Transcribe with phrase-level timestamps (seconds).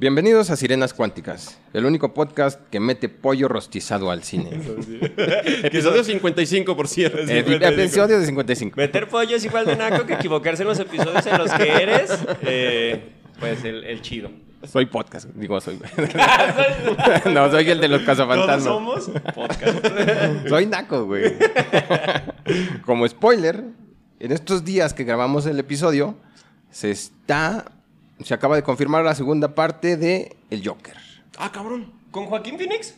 [0.00, 4.48] Bienvenidos a Sirenas Cuánticas, el único podcast que mete pollo rostizado al cine.
[5.62, 7.18] Episodio 55, por cierto.
[7.18, 8.76] Eh, episodio de 55.
[8.78, 12.18] Meter pollo es igual de naco que equivocarse en los episodios en los que eres,
[12.40, 14.30] eh, pues el, el chido.
[14.66, 15.78] Soy podcast, digo, soy.
[17.34, 18.64] no, soy el de los ¿Todos cazafantasmas.
[18.64, 19.10] somos?
[19.34, 20.48] Podcast.
[20.48, 21.34] Soy naco, güey.
[22.86, 23.64] Como spoiler,
[24.18, 26.16] en estos días que grabamos el episodio,
[26.70, 27.66] se está.
[28.24, 30.96] Se acaba de confirmar la segunda parte de El Joker.
[31.38, 31.92] Ah, cabrón.
[32.10, 32.94] ¿Con Joaquín Phoenix?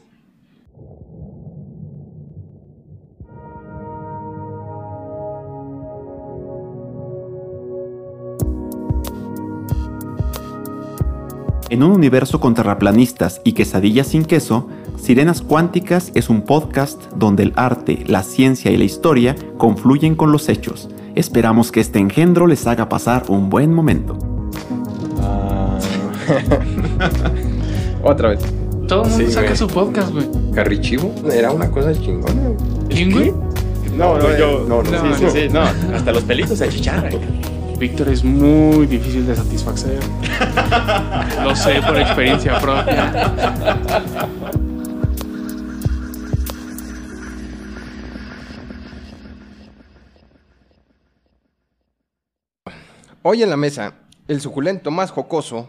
[11.70, 14.68] En un universo con terraplanistas y quesadillas sin queso,
[14.98, 20.32] Sirenas Cuánticas es un podcast donde el arte, la ciencia y la historia confluyen con
[20.32, 20.90] los hechos.
[21.14, 24.31] Esperamos que este engendro les haga pasar un buen momento.
[28.02, 28.40] Otra vez.
[28.88, 29.56] Todo el mundo Sí, saca güey.
[29.56, 30.26] su podcast, güey.
[30.54, 32.34] Carrichivo era una cosa chingona.
[32.88, 33.32] güey.
[33.96, 34.64] No, no, yo.
[34.68, 35.48] no, no, no, sí, sí, sí.
[35.50, 37.12] No, hasta los pelitos se achicharran.
[37.78, 39.98] Víctor es muy difícil de satisfacer.
[41.42, 43.12] Lo sé por experiencia propia.
[53.22, 53.94] Hoy en la mesa,
[54.28, 55.68] el suculento más jocoso,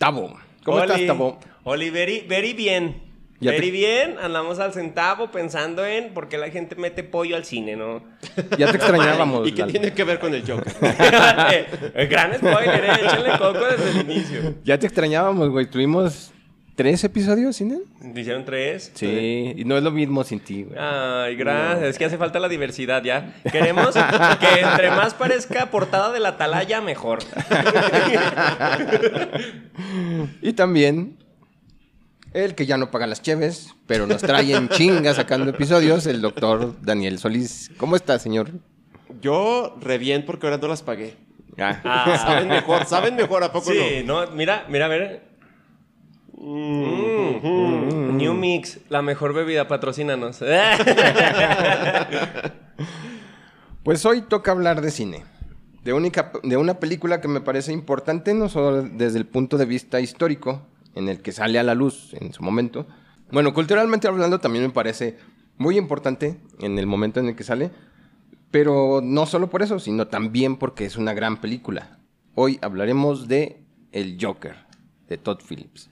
[0.00, 0.34] Tabo.
[0.64, 1.38] ¿Cómo estás, Tabo?
[1.64, 3.02] Oli, very, very bien.
[3.38, 4.16] Ya very te- bien.
[4.18, 8.02] Andamos al centavo pensando en por qué la gente mete pollo al cine, ¿no?
[8.56, 9.46] Ya te extrañábamos.
[9.48, 9.72] ¿Y qué Lalo.
[9.72, 10.72] tiene que ver con el Joker?
[11.94, 12.90] Eh, Gran spoiler, eh.
[13.04, 14.54] Échenle coco desde el inicio.
[14.64, 15.66] Ya te extrañábamos, güey.
[15.68, 16.32] Tuvimos
[16.80, 17.82] tres episodios sin él.
[18.16, 18.90] ¿Hicieron tres?
[18.94, 20.78] Sí, y no es lo mismo sin ti, güey.
[20.80, 21.90] Ay, gracias.
[21.90, 23.34] Es que hace falta la diversidad ya.
[23.52, 27.18] Queremos que entre más parezca portada de la atalaya, mejor.
[30.40, 31.18] Y también
[32.32, 36.22] el que ya no paga las cheves, pero nos trae en chinga sacando episodios, el
[36.22, 37.70] doctor Daniel Solís.
[37.76, 38.52] ¿Cómo está, señor?
[39.20, 41.16] Yo re bien porque ahora no las pagué.
[41.58, 45.29] Ah, Saben mejor, saben mejor, ¿a poco Sí, no, mira, mira, a ver.
[46.42, 50.42] Mm, New Mix, la mejor bebida, patrocínanos.
[53.82, 55.24] Pues hoy toca hablar de cine.
[55.84, 59.64] De, única, de una película que me parece importante, no solo desde el punto de
[59.64, 62.86] vista histórico, en el que sale a la luz en su momento.
[63.32, 65.16] Bueno, culturalmente hablando también me parece
[65.56, 67.70] muy importante en el momento en el que sale,
[68.50, 71.98] pero no solo por eso, sino también porque es una gran película.
[72.34, 74.56] Hoy hablaremos de El Joker,
[75.08, 75.88] de Todd Phillips.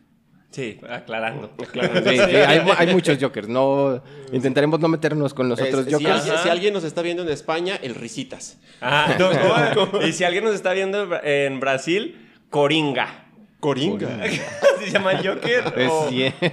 [0.50, 1.50] Sí, aclarando.
[1.58, 1.80] Sí,
[2.14, 6.24] sí, hay, hay muchos Jokers, no, intentaremos no meternos con los otros si, Jokers.
[6.42, 8.58] si alguien nos está viendo en España, el Risitas.
[8.80, 9.14] Ah,
[9.92, 13.24] no, y si alguien nos está viendo en Bra- en Brasil, Coringa.
[13.60, 14.08] Coringa.
[14.78, 15.72] ¿Se llama el Joker?
[15.76, 16.52] Es o, cierto,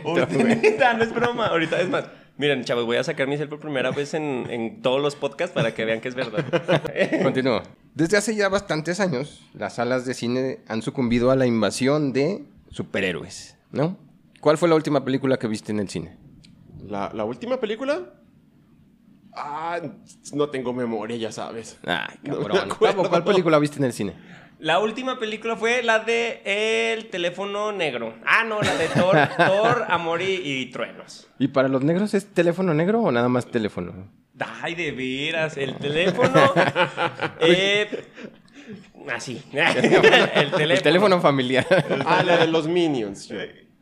[0.97, 1.45] no es broma.
[1.47, 2.05] Ahorita, es más,
[2.37, 5.53] miren, chavos, voy a sacar mi cel por primera vez en, en todos los podcasts
[5.53, 6.43] para que vean que es verdad.
[7.21, 7.61] Continúo.
[7.93, 12.41] Desde hace ya bastantes años, las salas de cine han sucumbido a la invasión de
[12.71, 13.97] superhéroes, ¿no?
[14.41, 16.17] ¿Cuál fue la última película que viste en el cine?
[16.87, 18.13] ¿La, la última película?
[19.33, 19.79] Ah,
[20.33, 21.77] no tengo memoria, ya sabes.
[21.85, 22.71] Ay, No me cabrón.
[22.71, 23.09] acuerdo.
[23.09, 24.13] ¿Cuál película viste en el cine?
[24.59, 28.13] La última película fue la de El teléfono negro.
[28.25, 31.27] Ah, no, la de Thor, Thor, Amor y, y Truenos.
[31.37, 34.09] ¿Y para los negros es teléfono negro o nada más teléfono?
[34.61, 36.39] Ay, de veras, el teléfono.
[37.41, 38.05] eh,
[39.13, 39.41] así.
[39.51, 40.71] el teléfono.
[40.73, 41.65] El teléfono familiar.
[42.05, 43.29] Ah, la de los Minions.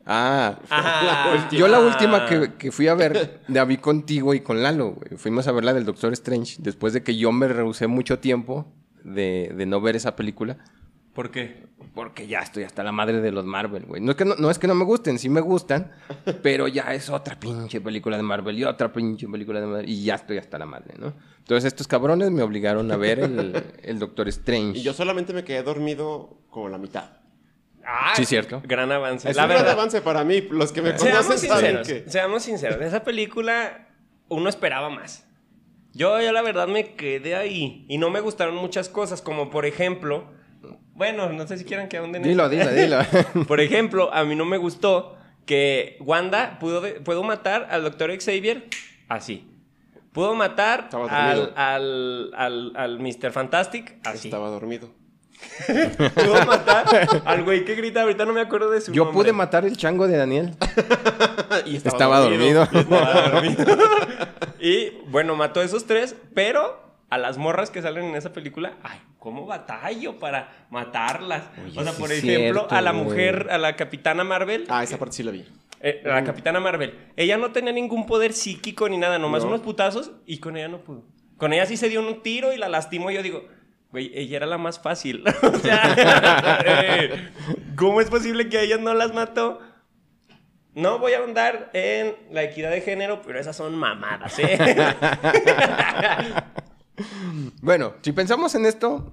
[0.06, 0.58] Ah.
[0.68, 1.30] Ajá.
[1.48, 4.92] Pues yo la última que, que fui a ver la vi contigo y con Lalo,
[4.92, 5.16] güey.
[5.16, 8.66] Fuimos a ver la del Doctor Strange después de que yo me rehusé mucho tiempo
[9.02, 10.58] de, de no ver esa película.
[11.14, 11.66] ¿Por qué?
[11.94, 14.02] Porque ya estoy hasta la madre de los Marvel, güey.
[14.02, 15.92] No es, que no, no es que no me gusten, sí me gustan,
[16.42, 20.02] pero ya es otra pinche película de Marvel y otra pinche película de Marvel y
[20.02, 21.12] ya estoy hasta la madre, ¿no?
[21.38, 24.78] Entonces estos cabrones me obligaron a ver el, el Doctor Strange.
[24.78, 27.10] Y yo solamente me quedé dormido como la mitad.
[27.86, 28.62] Ah, Sí, cierto.
[28.64, 29.28] Gran avance.
[29.28, 29.78] Es la un gran verdad.
[29.78, 30.40] avance para mí.
[30.50, 32.10] Los que me Seamos conocen saben sinceros, que...
[32.10, 32.78] seamos sinceros.
[32.78, 33.88] De esa película
[34.28, 35.26] uno esperaba más.
[35.92, 39.64] Yo, yo la verdad me quedé ahí y no me gustaron muchas cosas, como por
[39.66, 40.24] ejemplo,
[40.94, 42.70] bueno, no sé si quieran que ahonden en Dilo, eso.
[42.72, 43.44] dilo, dilo.
[43.46, 45.16] Por ejemplo, a mí no me gustó
[45.46, 48.64] que Wanda pudo, de- pudo matar al doctor Xavier
[49.08, 49.48] así.
[50.12, 53.30] Pudo matar al, al, al, al Mr.
[53.32, 54.28] Fantastic así.
[54.28, 54.90] Estaba dormido.
[56.14, 56.84] Pudo matar
[57.24, 59.22] al güey que grita, ahorita no me acuerdo de su Yo nombre.
[59.24, 60.54] pude matar el chango de Daniel.
[61.66, 62.62] Y Estaba dormido.
[62.72, 63.64] Estaba dormido.
[64.60, 68.74] y bueno, mató a esos tres, pero a las morras que salen en esa película,
[68.82, 71.44] ay, ¿cómo batallo para matarlas?
[71.64, 73.04] Oye, o sea, sí por ejemplo, cierto, a la güey.
[73.04, 75.44] mujer, a la capitana Marvel, Ah, esa parte sí la vi.
[75.80, 79.50] eh, a la capitana Marvel, ella no tenía ningún poder psíquico ni nada, nomás No.
[79.50, 81.04] unos putazos y con ella no pudo.
[81.36, 83.10] Con ella sí se dio un tiro y la lastimó.
[83.12, 83.44] y Yo digo,
[83.94, 85.22] güey, ella era la más fácil.
[85.42, 87.30] o sea, eh,
[87.76, 89.60] ¿cómo es posible que a ellas no las mató?
[90.74, 94.58] No voy a ahondar en la equidad de género, pero esas son mamadas, ¿eh?
[97.62, 99.12] Bueno, si pensamos en esto,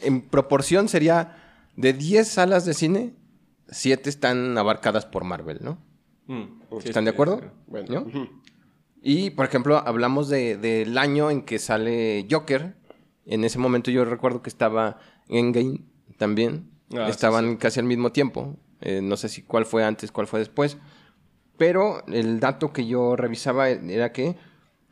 [0.00, 1.36] en proporción sería
[1.76, 3.14] de 10 salas de cine,
[3.68, 5.78] 7 están abarcadas por Marvel, ¿no?
[6.26, 7.40] Mm, sí, ¿Están de acuerdo?
[7.66, 8.06] Bueno.
[8.12, 8.28] ¿No?
[9.02, 12.76] Y, por ejemplo, hablamos de- del año en que sale Joker.
[13.26, 14.98] En ese momento yo recuerdo que estaba
[15.28, 15.80] Endgame
[16.18, 16.70] también.
[16.94, 17.56] Ah, sí, Estaban sí.
[17.56, 18.56] casi al mismo tiempo.
[18.80, 20.76] Eh, no sé si cuál fue antes, cuál fue después.
[21.56, 24.36] Pero el dato que yo revisaba era que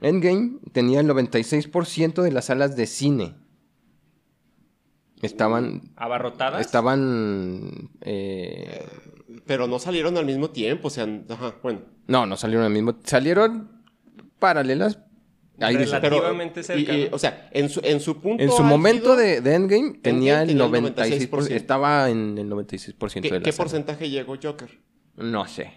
[0.01, 3.35] Endgame tenía el 96% de las salas de cine.
[5.23, 5.83] Estaban...
[5.97, 6.61] ¿Abarrotadas?
[6.61, 7.91] Estaban...
[8.01, 8.87] eh,
[9.45, 11.81] Pero no salieron al mismo tiempo, o sea, ajá, bueno.
[12.07, 12.95] no, no salieron al mismo...
[13.05, 13.83] Salieron
[14.39, 14.99] paralelas.
[15.61, 15.91] Ahí dice.
[15.93, 17.17] Relati- Pero, Relativamente cerca, y- y, ¿no?
[17.17, 20.43] o sea, en su, en su punto En su álgido, momento de, de Endgame tenía
[20.43, 21.29] el tenía el 96%.
[21.31, 21.51] 96%.
[21.53, 24.71] Estaba en el 96% ¿qué, de la qué porcentaje llegó Joker?
[25.17, 25.73] No sé.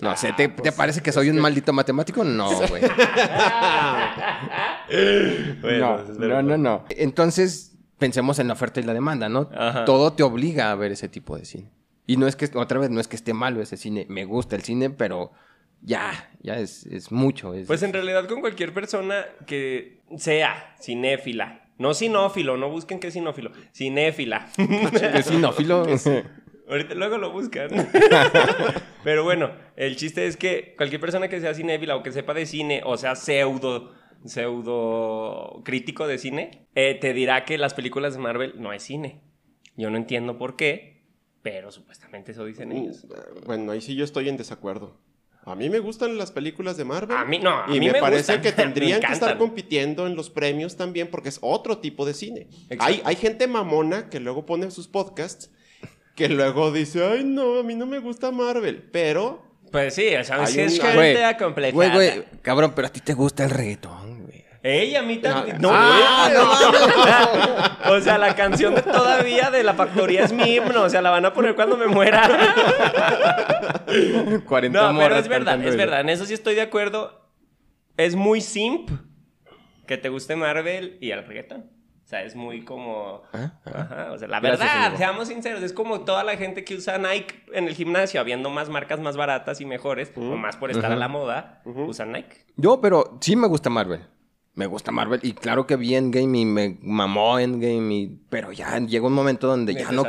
[0.00, 0.28] No Ah, sé.
[0.32, 2.24] ¿Te, te pues, parece que soy un maldito matemático?
[2.24, 2.82] No, güey.
[5.60, 6.42] Bueno, no, no, verdad.
[6.42, 6.84] no, no.
[6.90, 9.48] Entonces, pensemos en la oferta y la demanda, ¿no?
[9.54, 9.84] Ajá.
[9.84, 11.70] Todo te obliga a ver ese tipo de cine.
[12.06, 14.06] Y no es que, otra vez, no es que esté malo ese cine.
[14.08, 15.30] Me gusta el cine, pero
[15.82, 17.54] ya, ya es, es mucho.
[17.54, 23.06] es- Pues en realidad con cualquier persona que sea cinéfila, no sinófilo, no busquen que
[23.08, 24.48] es sinófilo, cinéfila.
[25.14, 25.86] es cinófilo.
[26.68, 27.68] Ahorita luego lo buscan.
[29.04, 32.46] Pero bueno, el chiste es que cualquier persona que sea cinéfila o que sepa de
[32.46, 33.92] cine o sea pseudo
[34.24, 39.20] pseudo crítico de cine, eh, te dirá que las películas de Marvel no es cine.
[39.76, 41.02] Yo no entiendo por qué,
[41.42, 43.04] pero supuestamente eso dicen ellos.
[43.06, 45.00] Mm, Bueno, ahí sí yo estoy en desacuerdo.
[45.44, 47.16] A mí me gustan las películas de Marvel.
[47.16, 50.06] A mí no, a y mí me, me parece gustan, que tendrían que estar compitiendo
[50.06, 52.48] en los premios también porque es otro tipo de cine.
[52.78, 55.50] Hay, hay gente mamona que luego pone sus podcasts
[56.14, 59.42] que luego dice, ay no, a mí no me gusta Marvel, pero
[59.72, 61.22] Pues sí, o sea, Hay es gente.
[61.72, 64.09] Güey, güey, cabrón, pero a ti te gusta el reggaetón,
[64.62, 65.56] Ey, a mí también.
[65.56, 67.76] Ah, No, ah.
[67.90, 70.82] O sea, la canción de todavía de la factoría es mi himno.
[70.82, 72.28] O sea, la van a poner cuando me muera.
[74.46, 76.00] 40 No, pero es verdad, es verdad.
[76.00, 77.28] En eso sí estoy de acuerdo.
[77.96, 78.90] Es muy simp
[79.86, 81.70] que te guste Marvel y el reggaetón.
[82.04, 83.22] O sea, es muy como...
[83.32, 83.70] Ah, ah.
[83.72, 84.98] Ajá, o sea, la Gracias, verdad, amigo.
[84.98, 88.68] seamos sinceros, es como toda la gente que usa Nike en el gimnasio, habiendo más
[88.68, 92.46] marcas más baratas y mejores, o más por estar a la moda, usan Nike.
[92.56, 94.00] Yo, pero sí me gusta Marvel.
[94.60, 95.20] Me gusta Marvel.
[95.22, 97.94] Y claro que vi Endgame y me mamó Endgame.
[97.94, 98.18] Y...
[98.28, 100.04] Pero ya llega un momento donde Me ya no,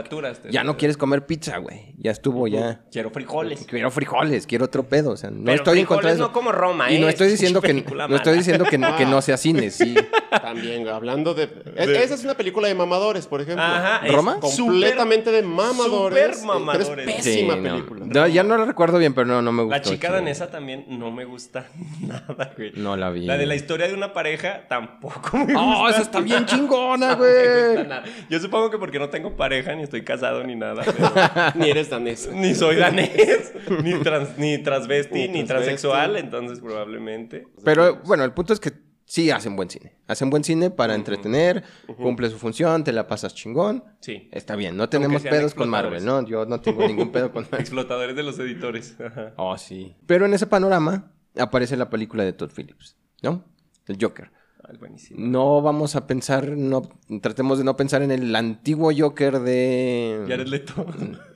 [0.50, 1.90] ya no quieres comer pizza, güey.
[2.03, 2.81] Ya estuvo, ya.
[2.92, 3.63] Quiero frijoles.
[3.68, 5.12] Quiero frijoles, quiero otro pedo.
[5.12, 6.24] O sea, no Pero estoy en contra de eso.
[6.27, 7.12] no como Roma, Y no ¿eh?
[7.12, 9.94] estoy Es diciendo que, no estoy diciendo que, que no sea cine, sí.
[10.42, 11.44] también hablando de...
[11.75, 13.63] es- Esa es una película de mamadores, por ejemplo.
[13.63, 14.39] Ajá, es ¿Roma?
[14.39, 16.38] Completamente de mamadores.
[16.38, 16.89] súper mamadores.
[16.89, 17.69] Pero es pésima Sí, no.
[17.75, 18.06] película.
[18.07, 19.77] No, ya no la recuerdo bien, pero no, no me gustó.
[19.77, 20.13] La chica chido.
[20.15, 21.68] danesa también no me gusta
[22.01, 22.71] nada, güey.
[22.77, 23.25] No la vi.
[23.27, 25.59] La de la historia de una pareja tampoco me gusta.
[25.62, 27.88] ¡Oh, esa está bien chingona, No me gusta güey!
[27.88, 28.03] nada.
[28.27, 30.81] Yo supongo que porque no tengo pareja, ni estoy casado, ni nada.
[30.83, 32.27] pero- Ni eres danés.
[32.33, 33.53] ni soy danés,
[33.83, 37.45] ni, trans, ni transvesti, Ni transexual, entonces probablemente.
[37.63, 38.71] Pero bueno, el punto es que
[39.05, 39.98] sí hacen buen cine.
[40.07, 41.63] Hacen buen cine para entretener,
[41.98, 43.83] cumple su función, te la pasas chingón.
[44.00, 44.29] Sí.
[44.31, 46.03] Está bien, no tenemos pedos con Marvel.
[46.03, 46.25] ¿no?
[46.25, 47.60] Yo no tengo ningún pedo con Marvel.
[47.60, 48.95] Explotadores de los editores.
[49.00, 49.33] Ajá.
[49.38, 49.95] Oh, sí.
[50.07, 53.45] Pero en ese panorama aparece la película de Todd Phillips, ¿no?
[53.88, 54.31] El Joker.
[54.70, 55.20] Ay, buenísimo.
[55.20, 56.84] No vamos a pensar, no,
[57.22, 60.24] tratemos de no pensar en el antiguo Joker de...
[60.27, 60.86] Jared Leto.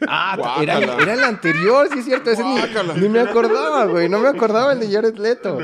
[0.08, 0.78] Ah, era,
[1.14, 2.30] el anterior, sí es cierto.
[2.30, 2.56] Ese ni,
[3.02, 4.08] ni me acordaba, güey.
[4.10, 5.58] No me acordaba el de Jared Leto.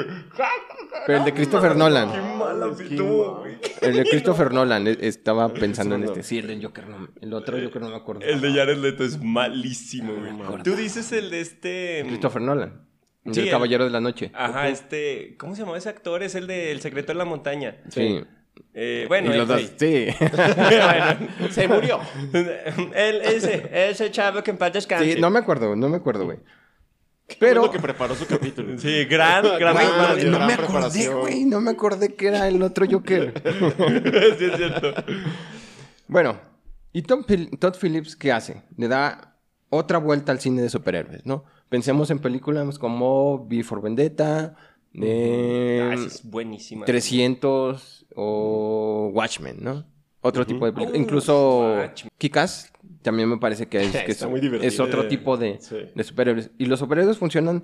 [1.05, 2.09] Pero el de Christopher Nolan.
[2.37, 3.57] mala estuvo, güey.
[3.81, 4.87] El de Christopher Nolan.
[4.87, 6.23] eh, Estaba pensando en este.
[6.23, 7.07] Sí, el del Joker no.
[7.21, 8.21] El otro Joker no me acuerdo.
[8.21, 10.63] El de Jared Leto es malísimo, güey.
[10.63, 12.03] Tú dices el de este.
[12.07, 12.90] Christopher Nolan.
[13.25, 14.31] El Sí, Caballero de la Noche.
[14.33, 15.35] Ajá, este.
[15.37, 16.23] ¿Cómo se llama ese actor?
[16.23, 17.77] Es el de El secreto de la montaña.
[17.89, 18.23] Sí.
[18.73, 20.07] Eh, bueno, Y los dos- sí.
[20.19, 21.99] bueno, Se murió.
[22.95, 25.13] el, ese, ese chavo que en paz descanse.
[25.13, 26.39] Sí, no me acuerdo, no me acuerdo, güey.
[27.39, 27.71] Pero Pero.
[27.71, 28.77] que preparó su capítulo.
[28.77, 29.73] Sí, gran, gran.
[29.73, 31.45] Güey, no, de no gran me acordé, güey.
[31.45, 33.33] No me acordé que era el otro Joker.
[34.37, 34.93] sí, es cierto.
[36.07, 36.39] Bueno,
[36.91, 38.63] ¿y Tom Phil- Todd Phillips qué hace?
[38.77, 39.37] Le da
[39.69, 41.45] otra vuelta al cine de superhéroes, ¿no?
[41.71, 44.55] Pensemos en películas como V for Vendetta,
[44.91, 46.85] de Ah, es buenísima.
[46.85, 49.85] 300 o Watchmen, ¿no?
[50.19, 50.97] Otro tipo de película.
[50.97, 52.11] Incluso Watchmen.
[52.17, 53.91] Kikas también me parece que es,
[54.75, 55.77] que otro tipo de, Sí.
[55.95, 56.51] de superhéroes.
[56.57, 57.63] Y los superhéroes funcionan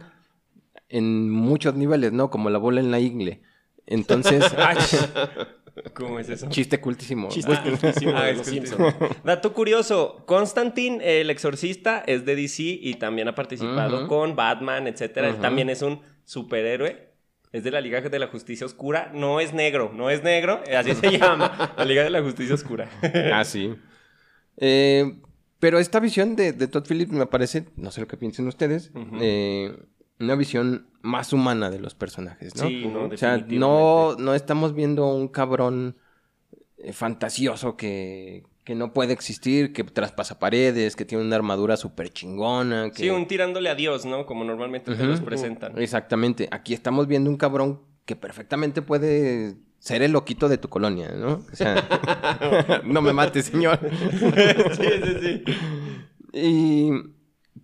[0.87, 2.29] en muchos niveles, ¿no?
[2.29, 3.41] Como la bola en la ingle.
[3.87, 4.41] Entonces,
[5.93, 6.47] ¿Cómo es eso?
[6.49, 7.29] chiste cultísimo.
[7.29, 8.95] Chiste cultísimo Ah, es que- Simpsons.
[9.23, 15.29] Dato curioso, Constantine, el exorcista, es de DC y también ha participado con Batman, etcétera.
[15.29, 17.07] Él también es un superhéroe.
[17.53, 19.09] Es de la Liga de la Justicia Oscura.
[19.13, 20.61] No es negro, no es negro.
[20.67, 21.73] eh, Así se llama.
[21.77, 22.89] La Liga de la Justicia Oscura.
[23.33, 23.73] Ah, sí.
[24.57, 25.19] Eh,
[25.59, 28.91] pero esta visión de, de Todd Phillips me parece, no sé lo que piensen ustedes,
[29.21, 29.75] eh,
[30.19, 32.67] una visión más humana de los personajes, ¿no?
[32.67, 35.97] Sí, no, o sea, no, no estamos viendo un cabrón
[36.77, 42.09] eh, fantasioso que, que no puede existir, que traspasa paredes, que tiene una armadura súper
[42.09, 42.89] chingona.
[42.89, 43.03] Que...
[43.03, 44.25] Sí, un tirándole a Dios, ¿no?
[44.25, 45.11] Como normalmente te Ujú.
[45.11, 45.77] los presentan.
[45.79, 46.49] Exactamente.
[46.51, 51.45] Aquí estamos viendo un cabrón que perfectamente puede ser el loquito de tu colonia, ¿no?
[51.51, 51.87] O sea,
[52.83, 53.79] no me mates, señor.
[54.11, 55.43] sí, sí, sí.
[56.33, 56.91] Y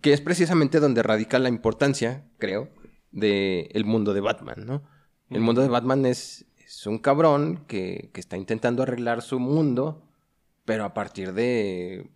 [0.04, 2.68] que es precisamente donde radica la importancia, creo,
[3.10, 4.82] del el mundo de Batman, ¿no?
[5.30, 10.06] El mundo de Batman es, es un cabrón que, que está intentando arreglar su mundo,
[10.66, 12.10] pero a partir de,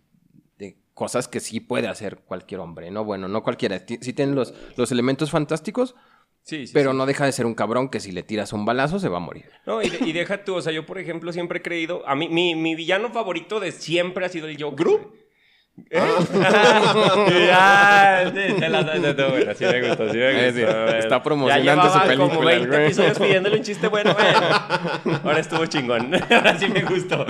[0.59, 3.03] de cosas que sí puede hacer cualquier hombre, ¿no?
[3.05, 3.79] Bueno, no cualquiera.
[3.79, 5.95] Sí tienen los, los elementos fantásticos,
[6.43, 6.97] Sí, sí, pero sí.
[6.97, 9.19] no deja de ser un cabrón que si le tiras un balazo se va a
[9.19, 9.45] morir.
[9.65, 12.15] No, y, de- y deja tú, o sea, yo por ejemplo siempre he creído, a
[12.15, 14.77] mí, mi, mi villano favorito de siempre ha sido el Joker.
[14.85, 15.11] ¿Gru?
[15.89, 15.99] ¿Eh?
[17.47, 20.81] Ya, sí, te la todo, bueno, sí me gustó, sí me Eh, sí, gustó.
[20.83, 20.97] bueno.
[20.97, 22.85] está promocionando Ya su película, como 20 güey.
[22.85, 25.19] episodios pidiéndole un chiste bueno, bueno.
[25.23, 27.25] Ahora estuvo chingón, ahora sí me gustó.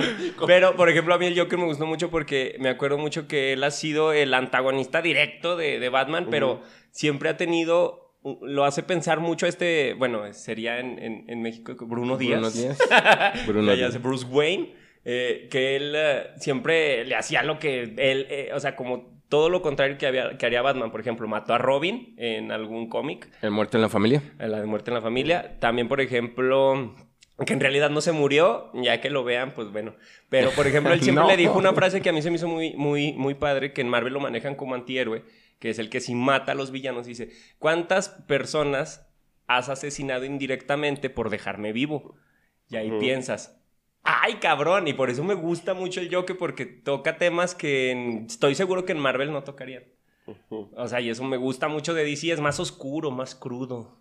[0.48, 3.54] Pero, por ejemplo, a mí el Joker me gustó mucho porque me acuerdo mucho que
[3.54, 8.06] él ha sido el antagonista directo de, de Batman, pero siempre ha tenido...
[8.42, 12.42] Lo hace pensar mucho este, bueno, sería en, en, en México Bruno Díaz.
[12.42, 12.78] Bruno Díaz.
[13.48, 14.02] Bruno Díaz.
[14.02, 14.74] Bruce Wayne,
[15.12, 19.50] eh, que él eh, siempre le hacía lo que él, eh, o sea, como todo
[19.50, 20.92] lo contrario que, había, que haría Batman.
[20.92, 24.22] Por ejemplo, mató a Robin en algún cómic, El muerto en la familia.
[24.38, 25.58] la de Muerte en la Familia.
[25.60, 26.96] También, por ejemplo,
[27.46, 29.96] que en realidad no se murió, ya que lo vean, pues bueno.
[30.30, 31.30] Pero, por ejemplo, él siempre No.
[31.30, 33.82] le dijo una frase que a mí se me hizo muy, muy, muy padre, que
[33.82, 35.24] en Marvel lo manejan como antihéroe,
[35.60, 39.08] que es el que si mata a los villanos, dice, ¿cuántas personas
[39.48, 42.16] has asesinado indirectamente por dejarme vivo?
[42.68, 43.59] Y ahí piensas,
[44.22, 44.88] ¡ay, cabrón!
[44.88, 48.86] Y por eso me gusta mucho el Joker, porque toca temas que en- estoy seguro
[48.86, 49.84] que en Marvel no tocarían.
[50.50, 53.98] O sea, y eso me gusta mucho de DC, es más oscuro, más crudo.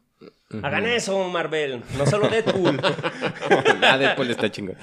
[0.62, 2.80] Hagan eso, Marvel, no solo Deadpool.
[3.82, 4.76] Ah, Deadpool está chingón.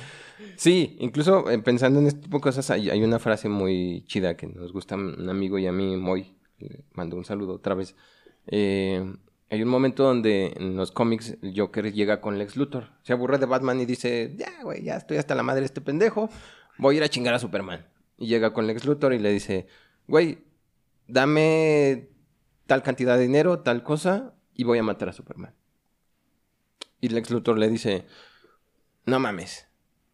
[0.56, 4.38] Sí, incluso eh, pensando en este tipo de cosas, hay, hay una frase muy chida
[4.38, 6.34] que nos gusta un amigo y a mí, Moy.
[6.60, 7.96] Le mando un saludo otra vez.
[8.48, 9.04] Eh,
[9.50, 12.90] hay un momento donde en los cómics el Joker llega con Lex Luthor.
[13.04, 15.82] Se aburre de Batman y dice, ya, güey, ya estoy hasta la madre de este
[15.82, 16.30] pendejo.
[16.78, 17.86] Voy a ir a chingar a Superman.
[18.18, 19.68] Y llega con Lex Luthor y le dice,
[20.08, 20.40] güey,
[21.08, 22.10] dame
[22.66, 25.54] tal cantidad de dinero, tal cosa, y voy a matar a Superman.
[27.00, 28.06] Y Lex Luthor le dice,
[29.06, 29.68] no mames,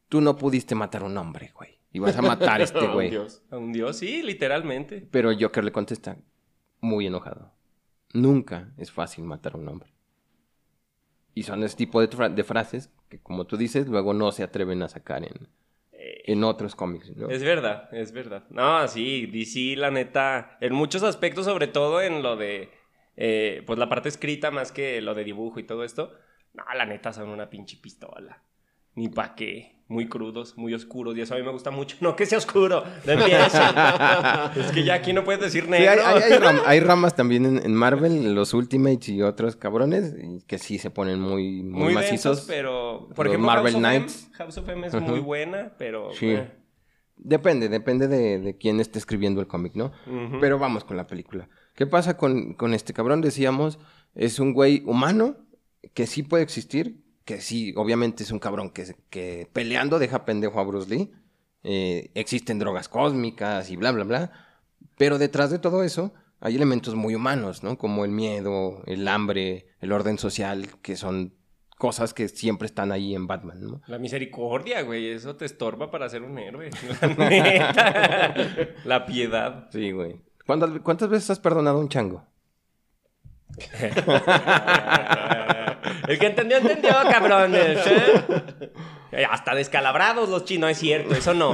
[0.10, 1.80] tú no pudiste matar a un hombre, güey.
[1.94, 3.10] Y vas a matar a este güey.
[3.10, 3.44] Dios.
[3.50, 5.08] A un dios, sí, literalmente.
[5.10, 6.18] Pero Joker le contesta,
[6.82, 7.54] muy enojado.
[8.14, 9.92] Nunca es fácil matar a un hombre.
[11.34, 14.44] Y son ese tipo de, fra- de frases que, como tú dices, luego no se
[14.44, 15.48] atreven a sacar en,
[15.94, 17.30] en otros cómics, ¿no?
[17.30, 18.44] Es verdad, es verdad.
[18.50, 22.70] No, sí, DC, la neta, en muchos aspectos, sobre todo en lo de,
[23.16, 26.14] eh, pues la parte escrita más que lo de dibujo y todo esto,
[26.54, 28.44] no, la neta son una pinche pistola.
[28.96, 29.80] Ni pa' qué.
[29.88, 31.18] Muy crudos, muy oscuros.
[31.18, 31.98] Y eso a mí me gusta mucho.
[32.02, 33.62] No que sea oscuro, no empiecen.
[34.56, 36.02] es que ya aquí no puedes decir Sí, negro.
[36.06, 40.16] hay, hay- hay ram- hay ramas también en, en Marvel, los Ultimates y otros cabrones,
[40.48, 42.38] que sí se ponen muy, muy, muy macizos.
[42.38, 43.10] densos, pero...
[43.16, 44.30] Por Los ejemplo, Marvel House of, M, Knights.
[44.34, 46.12] House of M es muy buena, pero...
[46.14, 46.28] Sí.
[46.32, 46.52] eh.
[47.24, 49.92] Depende, depende de, de quién esté escribiendo el cómic, ¿no?
[50.40, 51.50] Pero vamos con la película.
[51.76, 53.22] ¿Qué pasa con, con este cabrón?
[53.22, 53.78] Decíamos,
[54.16, 55.36] es un güey humano
[55.94, 60.60] que sí puede existir, que sí, obviamente es un cabrón que, que peleando deja pendejo
[60.60, 61.12] a Bruce Lee.
[61.64, 64.32] Eh, existen drogas cósmicas y bla, bla, bla.
[64.98, 67.78] Pero detrás de todo eso hay elementos muy humanos, ¿no?
[67.78, 71.34] Como el miedo, el hambre, el orden social, que son
[71.78, 73.82] cosas que siempre están ahí en Batman, ¿no?
[73.88, 76.70] La misericordia, güey, eso te estorba para ser un héroe.
[77.18, 78.68] La.
[78.84, 79.70] La piedad.
[79.72, 80.20] Sí, güey.
[80.46, 82.26] ¿Cuántas, cuántas veces has perdonado a un chango?
[86.08, 87.80] El que entendió, entendió, cabrones.
[87.88, 88.72] ¿eh?
[89.12, 91.54] Eh, Hasta descalabrados los chinos, es cierto, eso no.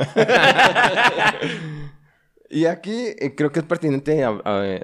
[2.49, 4.21] Y aquí eh, creo que es pertinente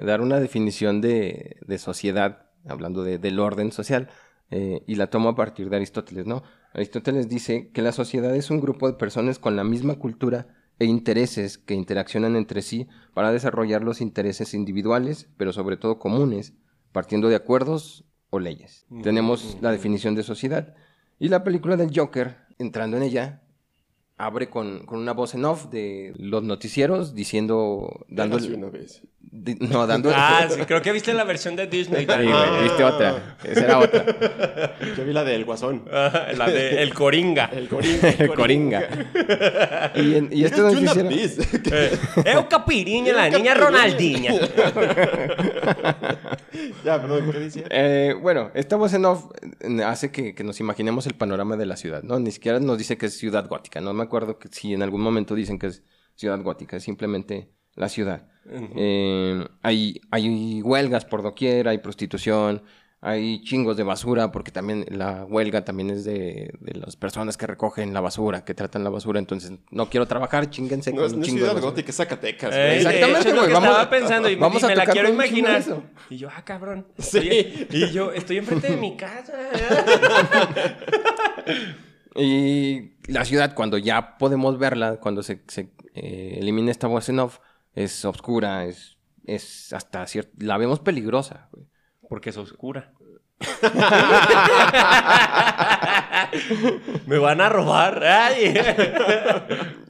[0.02, 4.10] dar una definición de, de sociedad, hablando de- del orden social,
[4.50, 6.42] eh, y la tomo a partir de Aristóteles, ¿no?
[6.74, 10.46] Aristóteles dice que la sociedad es un grupo de personas con la misma cultura
[10.78, 16.52] e intereses que interaccionan entre sí para desarrollar los intereses individuales, pero sobre todo comunes,
[16.92, 18.04] partiendo de acuerdos
[18.34, 18.86] o leyes.
[19.02, 20.74] Tenemos la definición de sociedad.
[21.18, 23.42] Y la película del Joker, entrando en ella,
[24.16, 28.36] abre con, con una voz en off de los noticieros diciendo, dando...
[28.36, 29.02] Una vez.
[29.60, 30.10] No, dando...
[30.14, 32.06] Ah, sí, creo que viste la versión de Disney.
[32.06, 33.36] Sí, güey, viste otra.
[33.42, 34.04] Esa era otra.
[34.96, 35.84] Yo vi la del Guasón.
[35.92, 37.50] Ajá, la de El Coringa.
[37.52, 38.08] El Coringa.
[38.18, 38.88] El Coringa.
[39.96, 41.10] Y, en- y este noticiero...
[41.74, 43.54] Eh, Eu Capiriña, la niña.
[43.54, 44.32] Ronaldinha.
[46.84, 47.64] ya, perdón, ¿qué decía?
[47.70, 49.24] Eh, bueno, esta voz en off
[49.60, 52.18] eh, hace que, que nos imaginemos el panorama de la ciudad, ¿no?
[52.18, 53.80] Ni siquiera nos dice que es ciudad gótica.
[53.80, 55.82] No me acuerdo que si en algún momento dicen que es
[56.14, 58.26] ciudad gótica, es simplemente la ciudad.
[58.76, 62.62] Eh, hay, hay huelgas por doquier, hay prostitución,
[63.00, 67.46] hay chingos de basura, porque también la huelga también es de, de las personas que
[67.46, 69.18] recogen la basura, que tratan la basura.
[69.18, 71.70] Entonces, no quiero trabajar, chinguense No, con un no chingo de Ciudad basura.
[71.70, 72.54] Gótica, es Zacatecas.
[72.54, 74.68] Eh, de Exactamente, hecho, es lo güey, que vamos- estaba pensando y, vamos y a
[74.68, 75.62] me la quiero de imaginar.
[76.10, 76.86] Y yo, ah, cabrón.
[76.98, 77.18] Sí.
[77.30, 79.32] Estoy- y yo, estoy enfrente de mi casa.
[82.16, 87.18] Y la ciudad, cuando ya podemos verla, cuando se, se, eh, elimina esta voz en
[87.18, 87.38] off,
[87.74, 90.30] es oscura, es, es hasta cierto...
[90.38, 91.66] La vemos peligrosa, güey.
[92.08, 92.92] Porque es oscura.
[97.06, 98.02] Me van a robar.
[98.04, 98.54] Ay.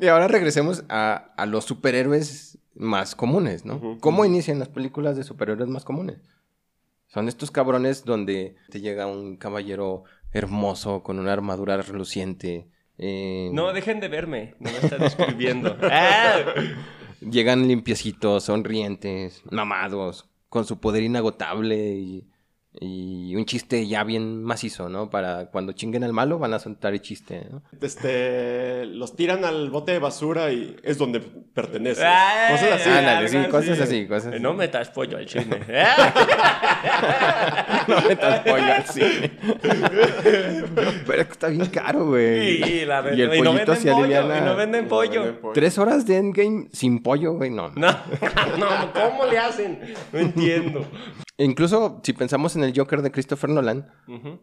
[0.01, 3.99] Y ahora regresemos a, a los superhéroes más comunes, ¿no?
[4.01, 6.19] ¿Cómo inician las películas de superhéroes más comunes?
[7.07, 12.69] Son estos cabrones donde te llega un caballero hermoso con una armadura reluciente.
[12.99, 14.55] eh, No, dejen de verme.
[14.59, 15.77] No me están describiendo.
[15.83, 16.39] Ah.
[17.21, 22.29] Llegan limpiecitos, sonrientes, mamados, con su poder inagotable y,
[22.81, 25.09] y un chiste ya bien macizo, ¿no?
[25.09, 27.63] Para cuando chinguen al malo van a soltar el chiste, ¿no?
[27.81, 32.05] Este, los tiran al bote de basura y es donde pertenece.
[32.05, 32.91] Ay, Cosas así.
[32.91, 34.43] Ándale, sí, cosas así, cosas así.
[34.43, 35.61] No metas pollo al cine.
[37.89, 39.31] No metas pollo al cine.
[41.07, 42.63] Pero es que está bien caro, güey.
[42.63, 44.39] Y, la Y el y no pollito venden se pollo, aliviana.
[44.39, 45.21] y no venden pollo.
[45.23, 45.53] venden pollo.
[45.53, 47.71] Tres horas de endgame sin pollo, güey, no.
[47.71, 47.91] No,
[48.59, 49.95] no, ¿cómo le hacen?
[50.13, 50.87] No entiendo.
[51.39, 53.91] Incluso si pensamos en el Joker de Christopher Nolan,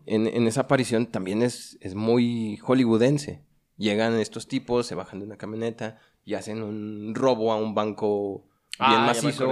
[0.06, 3.44] en, en esa aparición también es, es muy hollywoodense.
[3.78, 8.46] Llegan estos tipos, se bajan de una camioneta y hacen un robo a un banco
[8.80, 9.48] Ah, bien macizo,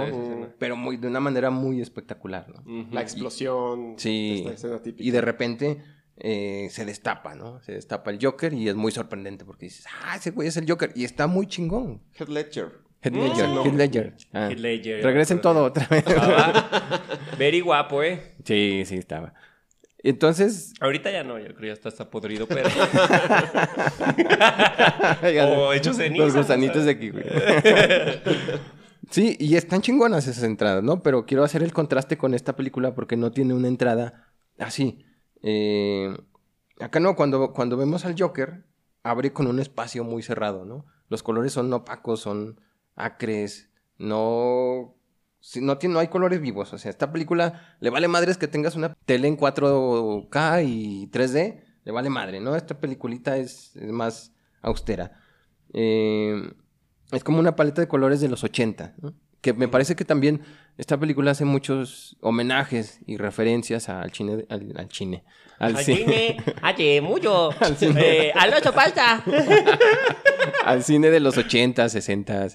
[0.58, 2.64] pero muy, de una manera muy espectacular, ¿no?
[2.90, 3.94] La explosión.
[3.96, 4.38] Sí.
[4.38, 5.04] Esta escena típica.
[5.04, 5.84] Y de repente
[6.16, 7.60] eh, se destapa, ¿no?
[7.62, 10.68] Se destapa el Joker y es muy sorprendente porque dices, ah, ese güey es el
[10.68, 10.92] Joker.
[10.96, 12.02] Y está muy chingón.
[12.18, 12.80] Heath Ledger.
[13.02, 13.16] Mm.
[13.16, 13.64] Ledger, No.
[13.64, 14.16] Ledger.
[14.32, 14.48] Ah.
[14.48, 15.02] Ledger.
[15.02, 16.04] Regresen todo otra vez.
[16.18, 17.00] Ah.
[17.38, 18.34] Very guapo, ¿eh?
[18.44, 19.32] sí, sí, estaba.
[20.02, 22.68] Entonces, Ahorita ya no, yo creo que ya está, está podrido, pero...
[25.58, 26.24] O hecho ceniza.
[26.24, 27.24] Los gusanitos de aquí, güey.
[29.10, 31.02] Sí, y están chingonas esas entradas, ¿no?
[31.02, 35.04] Pero quiero hacer el contraste con esta película porque no tiene una entrada así.
[35.42, 36.16] Eh,
[36.78, 38.64] acá no, cuando, cuando vemos al Joker,
[39.02, 40.86] abre con un espacio muy cerrado, ¿no?
[41.08, 42.60] Los colores son opacos, son
[42.96, 44.94] acres, no...
[45.40, 46.72] sí, no, tiene, no hay colores vivos.
[46.72, 51.62] O sea, esta película le vale madres que tengas una tele en 4K y 3D.
[51.84, 52.56] Le vale madre, ¿no?
[52.56, 55.12] Esta peliculita es, es más austera.
[55.72, 56.52] Eh,
[57.12, 59.14] es como una paleta de colores de los 80, ¿no?
[59.40, 60.42] Que me parece que también
[60.76, 65.24] esta película hace muchos homenajes y referencias al cine, al, al cine,
[65.58, 67.50] al, Al ci- cine, hace mucho.
[67.78, 68.26] cine.
[68.28, 69.24] Eh, al ocho falta.
[70.66, 72.48] al cine de los 80, 60,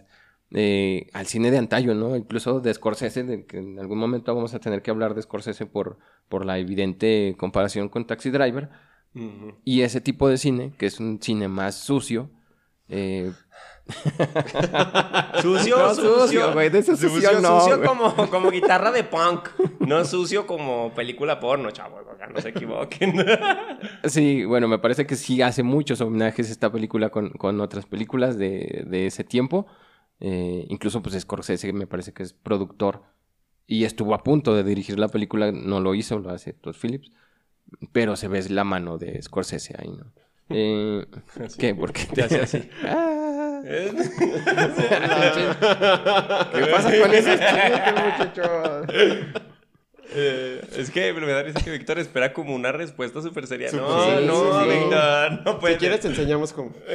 [0.57, 2.15] eh, al cine de antaño, ¿no?
[2.15, 5.65] Incluso de Scorsese, de que en algún momento vamos a tener que hablar de Scorsese
[5.65, 5.97] por,
[6.29, 8.69] por la evidente comparación con Taxi Driver.
[9.63, 12.29] Y ese tipo de cine, que es un cine más sucio,
[12.89, 13.31] eh,
[15.41, 16.19] Sucio, No, sucio.
[16.21, 19.49] sucio, güey, de ese sucio no, sucio como, como guitarra de punk.
[19.85, 22.01] No sucio como película porno, chavos.
[22.33, 23.13] No se equivoquen.
[24.05, 28.37] Sí, bueno, me parece que sí hace muchos homenajes esta película con, con otras películas
[28.37, 29.67] de, de ese tiempo.
[30.19, 33.04] Eh, incluso, pues, Scorsese me parece que es productor
[33.67, 35.51] y estuvo a punto de dirigir la película.
[35.51, 37.12] No lo hizo, lo hace Todd Phillips.
[37.91, 40.12] Pero se ve la mano de Scorsese ahí, ¿no?
[40.49, 41.04] Eh,
[41.58, 41.73] ¿Qué?
[41.73, 42.69] ¿Por qué Te hace así.
[42.84, 43.62] Ah.
[43.65, 43.89] ¿Qué
[46.71, 48.88] pasa con esos chistes, muchachos?
[50.13, 53.71] Eh, es que me da risa que Víctor espera como una respuesta súper seria.
[53.71, 54.77] No, no, sí, sí.
[54.79, 56.71] Víctor, no puede Si quieres te enseñamos cómo.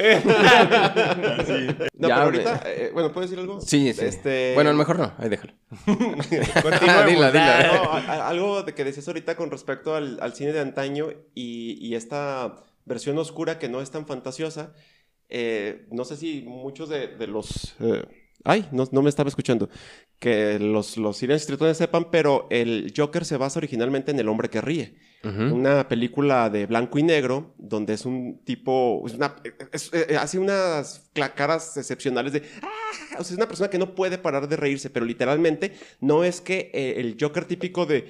[2.01, 3.61] No, Ya, pero ahorita, eh, bueno, ¿puedes decir algo?
[3.61, 4.05] Sí, sí.
[4.05, 4.53] Este...
[4.55, 5.13] Bueno, a lo mejor no.
[5.17, 5.53] Ahí déjalo.
[5.85, 7.73] Dila, dila.
[7.73, 11.09] No, a- a- algo de que decías ahorita con respecto al, al cine de antaño
[11.35, 14.73] y, y esta versión oscura que no es tan fantasiosa.
[15.29, 17.75] Eh, no sé si muchos de, de los...
[17.79, 18.03] eh,
[18.43, 19.69] ay, no, no me estaba escuchando.
[20.21, 24.49] Que los, los sirens tritones sepan, pero el Joker se basa originalmente en El hombre
[24.51, 24.93] que ríe.
[25.23, 29.35] Una película de blanco y negro, donde es un tipo, es una-
[29.71, 32.67] es- eh, hace unas caras excepcionales de, "Ah",
[33.19, 36.39] o sea, es una persona que no puede parar de reírse, pero literalmente no es
[36.41, 38.05] que eh, el Joker típico de,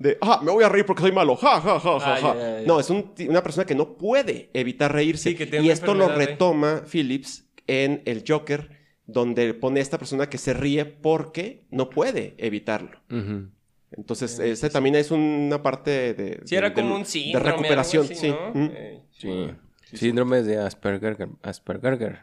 [0.00, 2.34] de, ah, me voy a reír porque soy malo, ja, ja, ja, ja, Ah, ja".
[2.66, 5.30] No, es un una persona que no puede evitar reírse.
[5.30, 6.14] Sí, que tiene y esto lo ¿eh?
[6.16, 8.75] retoma Phillips en el Joker,
[9.06, 13.00] donde pone a esta persona que se ríe porque no puede evitarlo.
[13.10, 13.48] Ujú.
[13.92, 17.50] Entonces, ese también es una parte de, Sí, de- era de- como un de síndrome.
[17.52, 18.02] recuperación.
[18.02, 18.30] algo así, sí.
[18.30, 18.50] ¿no?
[18.54, 18.70] Mm.
[18.74, 19.50] Eh, Sí.
[19.96, 21.16] Síndrome de Asperger.
[21.42, 22.18] Asperger.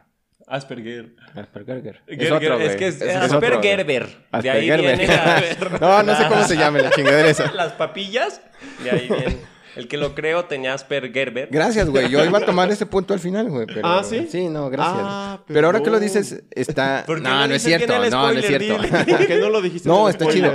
[0.45, 1.15] Asperger.
[1.33, 2.01] Asperger.
[2.05, 3.15] Es Gerger, otro, es que es, es güey.
[3.15, 4.09] Aspergerber.
[4.41, 5.41] De ahí viene la-
[5.81, 7.51] No, no sé cómo se llama la chingadera esa.
[7.53, 8.41] Las papillas.
[8.83, 9.37] De ahí viene.
[9.75, 11.49] El que lo creo tenía Aspergerber.
[11.51, 12.09] Gracias, güey.
[12.09, 13.65] Yo iba a tomar ese punto al final, güey.
[13.65, 14.27] pero- Ah, ¿sí?
[14.29, 14.97] Sí, no, gracias.
[15.01, 17.03] Ah, pero ahora que lo dices, está.
[17.07, 17.93] ¿Por qué No, no no es cierto.
[18.09, 18.77] No, no es cierto.
[18.77, 19.05] Dile.
[19.17, 19.87] ¿Por qué no lo dijiste?
[19.89, 20.51] No, está chido.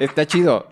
[0.00, 0.68] Está chido.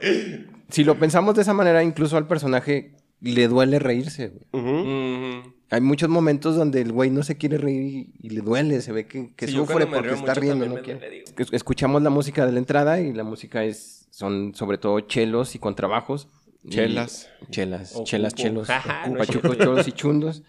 [0.70, 5.52] Si lo pensamos de esa manera, incluso al personaje le duele reírse, güey.
[5.70, 8.92] Hay muchos momentos donde el güey no se quiere reír y, y le duele, se
[8.92, 11.24] ve que, que Sí, sufre porque está riendo, no quiere.
[11.52, 15.58] Escuchamos la música de la entrada y la música es son sobre todo chelos y
[15.58, 16.28] contrabajos.
[16.68, 17.28] Chelas.
[17.50, 18.68] Chelas, chelas, chelos.
[18.68, 20.42] Jaja, no es pachucos, cholos y chundos.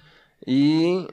[0.46, 1.08] Y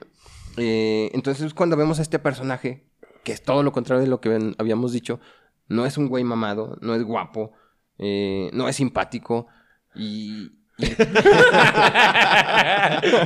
[0.57, 2.85] eh, entonces cuando vemos a este personaje,
[3.23, 5.19] que es todo lo contrario de lo que habíamos dicho,
[5.67, 7.53] no es un güey mamado, no es guapo,
[7.97, 9.47] eh, no es simpático
[9.95, 10.51] y...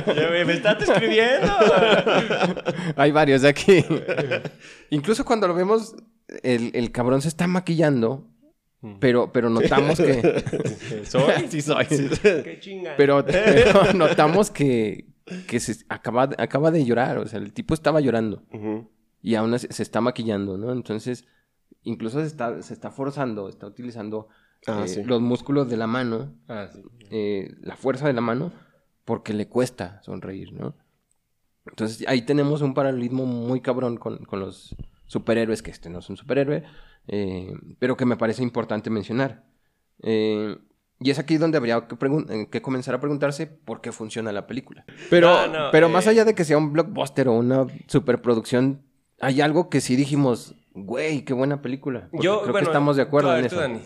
[0.06, 1.50] Me, me estás escribiendo.
[2.96, 3.82] Hay varios de aquí.
[4.90, 5.96] Incluso cuando lo vemos,
[6.42, 8.28] el, el cabrón se está maquillando,
[9.00, 10.44] pero, pero notamos que...
[11.04, 11.48] ¿Soy?
[11.48, 11.86] sí soy.
[11.86, 12.94] Qué chinga.
[12.96, 15.06] Pero, pero notamos que,
[15.46, 17.18] que se acaba, acaba de llorar.
[17.18, 18.42] O sea, el tipo estaba llorando.
[19.22, 20.72] Y aún así se está maquillando, ¿no?
[20.72, 21.24] Entonces,
[21.82, 24.28] incluso se está, se está forzando, está utilizando
[24.68, 25.04] Ah, eh, sí.
[25.04, 26.82] los músculos de la mano, Ah, sí.
[27.10, 28.52] eh, la fuerza de la mano,
[29.04, 30.74] porque le cuesta sonreír, ¿no?
[31.66, 34.74] Entonces, ahí tenemos un paralelismo muy cabrón con, con los
[35.06, 36.64] superhéroes, que este no es un superhéroe,
[37.08, 39.44] eh, pero que me parece importante mencionar.
[40.02, 40.56] Eh,
[40.98, 41.94] y es aquí donde habría que,
[42.30, 44.84] eh, que comenzar a preguntarse por qué funciona la película.
[45.10, 45.90] Pero, No, no, pero eh.
[45.90, 48.82] más allá de que sea un blockbuster o una superproducción,
[49.20, 52.08] hay algo que sí dijimos, güey, qué buena película.
[52.10, 53.56] Porque Yo, creo bueno, que estamos de acuerdo en eso.
[53.60, 53.80] Dani.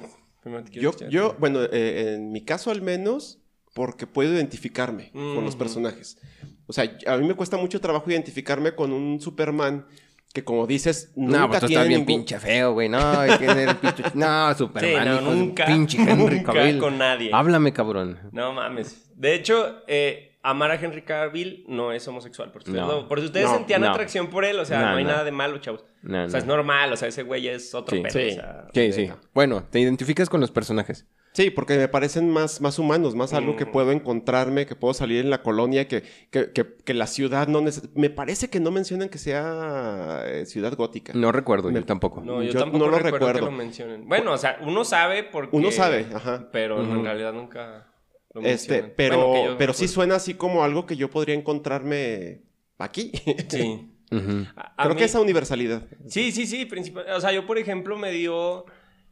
[0.73, 1.09] Yo, escuchar.
[1.11, 3.41] yo, bueno, eh, en mi caso al menos,
[3.75, 5.59] porque puedo identificarme con los Ujú.
[5.59, 6.19] personajes.
[6.67, 9.87] O sea, a mí me cuesta mucho trabajo identificarme con un Superman
[10.33, 12.17] que, como dices, nunca No, pues tú tiene estás bien ningún...
[12.25, 12.89] pinche feo, güey.
[12.89, 13.01] No,
[13.39, 14.03] ¿quién era el pinche...
[14.15, 16.79] No, Superman, Sí, no, hijo de nunca, pinche Henry nunca Cavill.
[16.79, 17.31] con nadie.
[17.33, 18.19] Háblame, cabrón.
[18.33, 19.11] No mames.
[19.17, 22.51] De hecho, eh, amar a Henry Cavill no es homosexual.
[22.53, 23.03] Por si ustedes, No.
[23.03, 23.91] no- por si ustedes No, sentían no.
[23.91, 25.11] atracción por él, o sea, No, no, hay no.
[25.11, 25.85] nada de malo, chavos.
[26.03, 26.45] No, o sea, no.
[26.45, 28.03] es normal, o sea, ese güey es otro Sí.
[28.03, 28.13] pedo.
[28.13, 28.29] Sí.
[28.31, 29.11] o sea, Sí, sí.
[29.35, 31.07] Bueno, te identificas con los personajes.
[31.33, 33.71] Sí, porque me parecen más, más humanos, más algo que Mm.
[33.71, 37.61] puedo encontrarme, que puedo salir en la colonia, que, que, que, que la ciudad no
[37.61, 41.13] neces- Me parece que no mencionan que sea eh, ciudad gótica.
[41.15, 42.21] No recuerdo, Me- yo tampoco.
[42.23, 44.09] No, yo, Yo tampoco no lo recuerdo, que lo mencionen.
[44.09, 45.55] Bueno, o sea, uno sabe porque...
[45.57, 46.49] Uno sabe, ajá.
[46.51, 47.87] Pero en realidad nunca
[48.35, 48.93] lo Este, mencionan.
[48.97, 52.43] pero, Bueno, pero sí suena así como algo que yo podría encontrarme
[52.79, 53.13] aquí.
[53.49, 53.87] Sí.
[54.57, 55.87] A- a Creo mí- que esa universalidad.
[56.09, 56.65] Sí, sí, sí.
[56.67, 58.65] principal- O sea, yo, por ejemplo, me dio.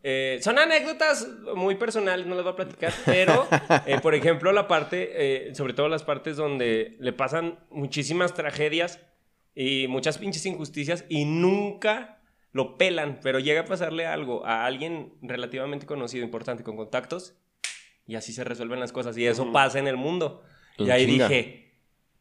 [0.03, 1.27] eh, son anécdotas
[1.57, 3.47] muy personales, no las voy a platicar, pero,
[3.87, 9.01] eh, por ejemplo, la parte, eh, sobre todo las partes donde le pasan muchísimas tragedias
[9.57, 12.21] y muchas pinches injusticias y nunca
[12.53, 17.35] lo pelan, pero llega a pasarle algo a alguien relativamente conocido, importante, con contactos,
[18.09, 20.43] y así se resuelven las cosas, y eso pasa en el mundo.
[20.79, 21.29] Y En ahí chinga.
[21.29, 21.75] dije,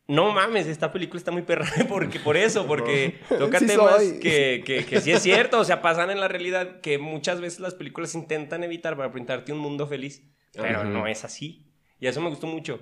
[0.07, 4.61] no mames, esta película está muy perra, porque, por eso, porque toca Sí temas que,
[4.65, 7.73] que, que sí es cierto, o sea, pasan en la realidad que muchas veces las
[7.73, 10.23] películas intentan evitar para pintarte un mundo feliz,
[10.53, 10.89] pero Ujú.
[10.89, 11.65] no es así.
[11.99, 12.79] Y eso me gustó mucho,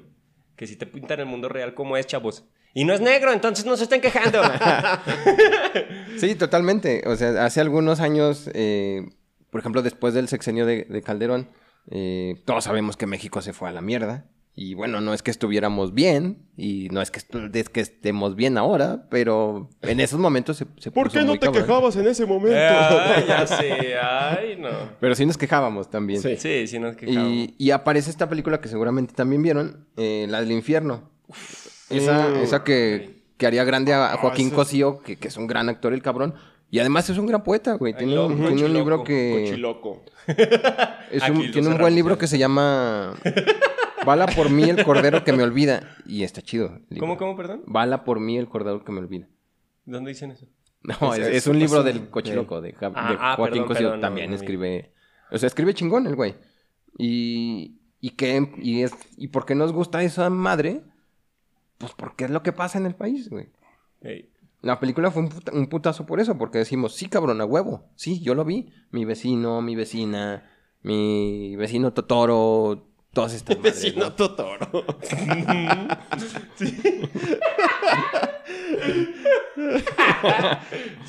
[0.57, 2.45] que si te pintan el mundo real como es, chavos.
[2.73, 4.41] Y no es negro, entonces no se estén quejando.
[6.17, 7.03] Sí, totalmente.
[7.07, 9.05] O sea, hace algunos años, eh,
[9.49, 11.49] por ejemplo, después del sexenio de, de Calderón,
[11.91, 14.25] eh, todos sabemos que México se fue a la mierda.
[14.57, 18.37] Y bueno, no es que estuviéramos bien, y no es que, estu- es que estemos
[18.37, 21.63] bien ahora, pero en esos momentos se, se ¿Por puso qué no muy te cabrón.
[21.63, 22.55] quejabas en ese momento?
[22.57, 24.69] ay, ya sé, ay, no.
[25.01, 26.21] Pero sí nos quejábamos también.
[26.21, 26.37] Sí.
[26.37, 27.29] Sí, sí nos quejamos.
[27.33, 31.09] Y, y aparece esta película que seguramente también vieron, eh, la del infierno.
[31.89, 35.67] Esa, esa que, que haría grande a Joaquín ese- Cosío, que, que es un gran
[35.67, 36.33] actor el cabrón.
[36.75, 37.93] Y además es un gran poeta, güey.
[37.95, 39.45] Tiene, un, tiene un cochiloco, libro que...
[39.45, 40.03] Cochiloco.
[41.09, 43.13] Es un- tiene un buen libro que se llama
[44.05, 45.95] Bala por mí el cordero que me olvida.
[46.05, 46.81] Y está chido.
[46.99, 47.63] ¿Cómo, cómo, perdón?
[47.65, 49.29] Bala por mí el cordero que me olvida.
[49.85, 50.47] ¿Dónde dicen eso?
[50.83, 53.53] No, Es- es, es- es un libro del cochiloco, de, Ja- Ah, de ah, Joaquín
[53.53, 53.79] perdón, Cosío.
[53.87, 54.91] perdón, no, También no, escribe...
[55.31, 56.35] O sea, escribe chingón el güey.
[56.97, 57.79] Y...
[58.01, 58.51] ¿Y qué?
[58.57, 60.81] Y, es, ¿Y por qué nos gusta esa madre?
[61.77, 63.47] Pues porque es lo que pasa en el país, güey.
[64.01, 64.29] Ey.
[64.65, 67.91] La película fue un, puta- un putazo por eso, porque decimos, sí, cabrón, a huevo.
[67.95, 68.71] Sí, yo lo vi.
[68.89, 70.43] Mi vecino, mi vecina,
[70.81, 74.13] mi vecino Totoro, todas estas madres, Vecino ¿no?
[74.13, 74.67] Totoro.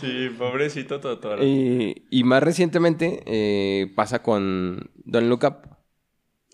[0.00, 1.44] Sí, pobrecito Totoro.
[1.44, 5.75] Y, y más recientemente eh, pasa con Don't Look Up,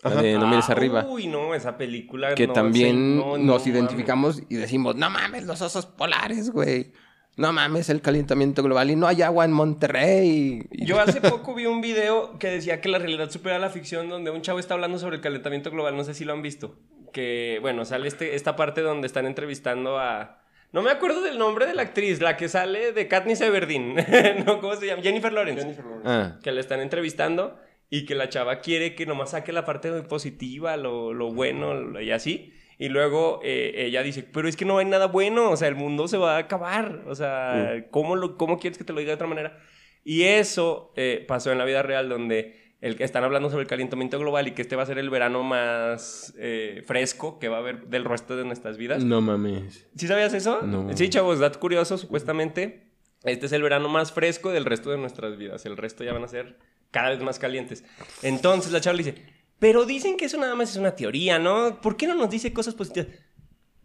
[0.03, 1.05] la de No mires Ah, arriba.
[1.07, 2.35] Uy, no, esa película.
[2.35, 3.67] que no, también sí, no, no nos mames.
[3.67, 6.91] identificamos y decimos, no mames, los osos polares, güey.
[7.35, 10.67] No mames, el calentamiento global y no hay agua en Monterrey.
[10.71, 14.29] Yo hace poco vi un video que decía que la realidad supera la ficción, donde
[14.31, 15.95] un chavo está hablando sobre el calentamiento global.
[15.97, 16.75] No sé si lo han visto.
[17.11, 20.39] Que, bueno, sale este, esta parte donde están entrevistando a.
[20.71, 23.95] No me acuerdo del nombre de la actriz, la que sale de Katniss Everdeen.
[24.45, 25.03] no, ¿cómo se llama?
[25.03, 25.77] Jennifer Lawrence.
[26.03, 27.59] Ah, Que la están entrevistando
[27.95, 32.01] y que la chava quiere que nomás saque la parte positiva, lo, lo bueno lo-
[32.01, 32.53] y así.
[32.79, 35.75] Y luego eh, ella dice, pero es que no hay nada bueno, o sea, el
[35.75, 39.11] mundo se va a acabar, o sea, ¿cómo, lo, ¿cómo quieres que te lo diga
[39.11, 39.59] de otra manera?
[40.03, 44.17] Y eso eh, pasó en la vida real donde el están hablando sobre el calentamiento
[44.19, 47.59] global y que este va a ser el verano más eh, fresco que va a
[47.59, 49.03] haber del resto de nuestras vidas.
[49.05, 49.87] no mames.
[49.95, 50.63] ¿Sí sabías eso?
[50.63, 50.89] No.
[50.97, 52.89] Sí, chavos, dato curioso, supuestamente.
[53.23, 55.65] Este es el verano más fresco del resto de nuestras vidas.
[55.65, 56.57] El resto ya van a ser
[56.93, 57.83] cada vez más calientes.
[58.21, 59.21] Entonces la chava le dice,
[59.59, 61.81] pero dicen que eso nada más es una teoría, ¿no?
[61.81, 63.07] ¿Por qué no nos dice cosas positivas?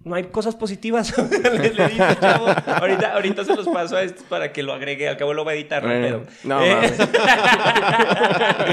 [0.05, 1.13] No hay cosas positivas.
[1.43, 2.47] le, le dice el chavo.
[2.67, 5.09] Ahorita, ahorita se los paso a estos para que lo agregue.
[5.09, 6.23] Al cabo lo va a editar, Bueno, pedo.
[6.45, 6.99] no Eh, mames.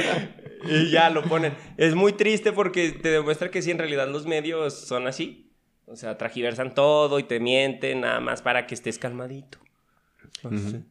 [0.67, 1.54] y ya lo ponen.
[1.78, 5.52] Es muy triste porque te demuestra que sí, en realidad los medios son así.
[5.88, 9.60] O sea, tragiversan todo y te mienten nada más para que estés calmadito.
[10.43, 10.84] Pu-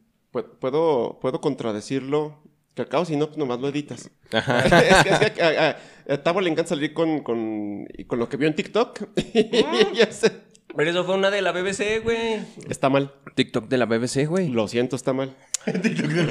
[0.59, 2.41] ¿Puedo, puedo contradecirlo.
[2.75, 4.09] Que al cabo, si no, pues nomás lo editas.
[4.31, 8.19] es que, es que a, a- a Tavo le encanta salir con, con, y con
[8.19, 8.99] lo que vio en TikTok.
[10.11, 10.31] Sé.
[10.77, 12.41] Pero eso fue una de la BBC, güey.
[12.69, 13.13] Está mal.
[13.33, 14.49] TikTok de la BBC, güey.
[14.49, 15.33] Lo siento, está mal.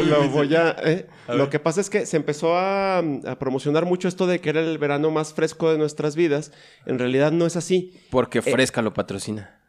[0.06, 0.76] Lo voy a...
[0.84, 1.06] eh.
[1.28, 4.60] Lo que pasa es que se empezó a, a promocionar mucho esto de que era
[4.60, 6.52] el verano más fresco de nuestras vidas.
[6.84, 7.98] En realidad no es así.
[8.10, 9.60] Porque Fresca lo patrocina.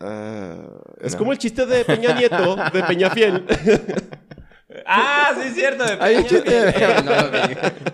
[0.00, 0.66] Ah,
[1.00, 3.44] es como el chiste de Peña Nieto, de Peñafiel.
[4.84, 5.84] Ah, sí, es cierto.
[5.84, 6.74] de Hay un chiste.
[7.04, 7.12] No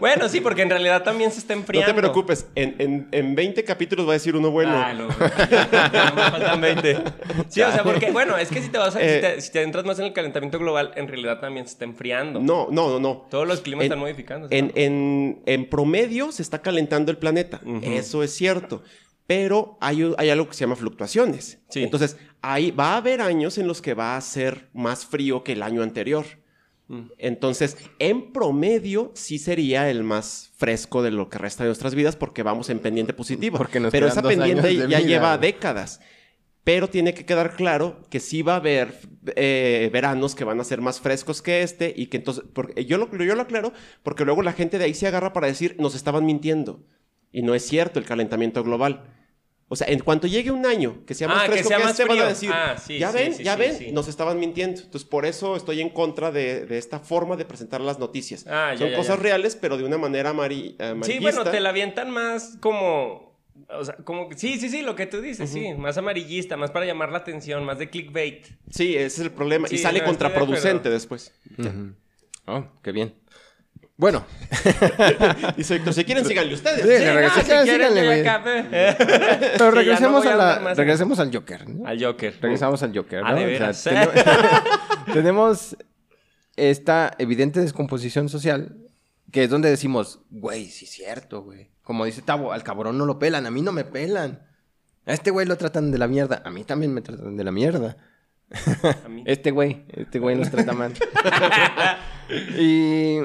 [0.01, 1.93] bueno, sí, porque en realidad también se está No enfriando.
[1.95, 4.73] te preocupes, en, en, en 20 capítulos va a decir uno bueno.
[4.75, 6.99] Ah, lo- Ya me faltan 20.
[7.49, 9.19] Sí, o sea, porque, bueno, es que si te vas a, si, Eh.
[9.21, 12.41] te, si te entras más en el calentamiento global, en realidad también se está enfriando.
[12.41, 13.27] No, no, no, no.
[13.31, 14.49] Todos los climas En- están modificando.
[14.51, 17.61] En, en, en promedio se está calentando el planeta.
[17.83, 18.83] Eso es cierto.
[19.27, 21.59] Pero hay, hay algo que se llama fluctuaciones.
[21.71, 21.83] Sí.
[21.85, 25.53] Entonces, ahí va a haber años en los que va a ser más frío que
[25.53, 26.27] el año anterior.
[26.93, 27.11] Mm.
[27.17, 32.17] Entonces, en promedio, sí sería el más fresco de lo que resta de nuestras vidas
[32.17, 33.57] porque vamos en pendiente positiva.
[33.57, 36.01] Porque nos Pero esa pendiente ya vida, lleva décadas.
[36.65, 38.95] Pero tiene que quedar claro que sí va a haber
[39.37, 42.99] eh, veranos que van a ser más frescos que este y que entonces, porque yo
[42.99, 45.95] lo, yo lo aclaro porque luego la gente de ahí se agarra para decir nos
[45.95, 46.85] estaban mintiendo.
[47.33, 49.03] Y no es cierto el calentamiento global.
[49.73, 51.85] O sea, en cuanto llegue un año que sea más Ah, que fresco sea que,
[51.85, 53.91] más este, van a decir, Ah, sí, ya sí, ven, sí, ya sí, ven, sí.
[53.93, 54.83] nos estaban mintiendo.
[54.83, 58.45] Entonces, por eso estoy en contra de, de esta forma de presentar las noticias.
[58.47, 59.23] Ah, ya, Son ya, cosas ya.
[59.23, 61.23] reales, pero de una manera amari- Sí, amarillista.
[61.23, 63.33] bueno, te la avientan más como.
[63.71, 64.37] O sea, como que.
[64.37, 65.73] Sí, sí, sí, lo que tú dices, sí.
[65.79, 68.45] Más amarillista, más para llamar la atención, más de clickbait.
[68.69, 69.69] Sí, ese es el problema.
[69.69, 71.33] Sí, y sale no, estoy de contraproducente después.
[72.47, 73.15] Oh, qué bien.
[74.03, 74.27] Bueno,
[75.57, 76.81] Dice si quieren, síganle ustedes.
[76.81, 78.01] Sí, no, sí, quieren, síganle,
[78.69, 81.69] pero Sí, ya no regresemos, a la, al Joker.
[81.69, 81.87] ¿no?
[81.87, 82.37] Al Joker.
[82.41, 83.33] Regresamos al Joker, ¿no?
[83.37, 84.25] De O sea, tenemos,
[85.13, 85.77] tenemos
[86.57, 88.77] esta evidente descomposición social
[89.31, 91.71] que es donde decimos, güey, sí es cierto, güey.
[91.83, 94.45] Como dice Tavo, al cabrón no lo pelan, a mí no me pelan.
[95.07, 97.53] A este güey lo tratan de la mierda, a mí también me tratan de la
[97.53, 97.99] mierda.
[99.05, 99.23] A mí.
[99.27, 100.93] Este güey, este güey nos trata mal.
[102.59, 103.21] y,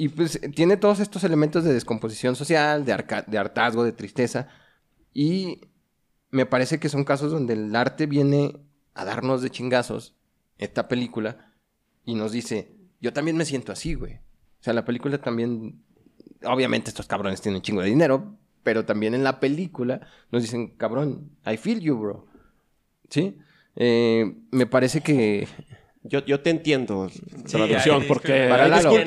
[0.00, 4.48] y pues tiene todos estos elementos de descomposición social, de, de hartazgo, de tristeza.
[5.12, 5.60] Y
[6.30, 8.56] me parece que son casos donde el arte viene
[8.94, 10.16] a darnos de chingazos
[10.56, 11.52] esta película
[12.06, 14.14] y nos dice, yo también me siento así, güey.
[14.14, 15.84] O sea, la película también,
[16.44, 20.68] obviamente estos cabrones tienen un chingo de dinero, pero también en la película nos dicen,
[20.78, 22.26] cabrón, I feel you, bro.
[23.10, 23.36] ¿Sí?
[23.76, 25.46] Eh, me parece que...
[26.02, 28.48] Yo, yo te entiendo, Sí, traducción, porque disculpen.
[28.48, 28.64] Para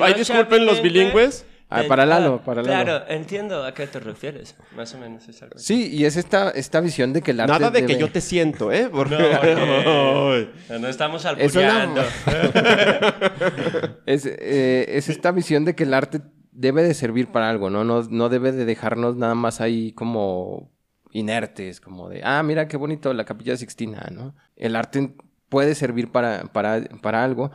[0.08, 1.44] ahí, ahí disculpen los bilingües.
[1.70, 2.84] Ah, para Lalo, para Lalo.
[2.84, 4.54] Claro, entiendo a qué te refieres.
[4.76, 5.58] Más o menos es algo.
[5.58, 8.20] Sí, y es esta, esta visión de que el arte Nada de que yo te
[8.20, 8.88] siento, ¿eh?
[8.92, 9.16] Porque...
[9.16, 12.02] No, no estamos Es una- albureando.
[14.06, 16.20] Es, eh, es esta visión de que el arte
[16.52, 17.82] debe de servir para algo, ¿no?
[17.84, 20.70] No, no debe de dejarnos nada más ahí como
[21.12, 24.34] inertes, como de, ah, mira qué bonito la capilla Sixtina, ¿no?
[24.56, 25.14] El arte
[25.54, 27.50] puede servir para, para, para algo.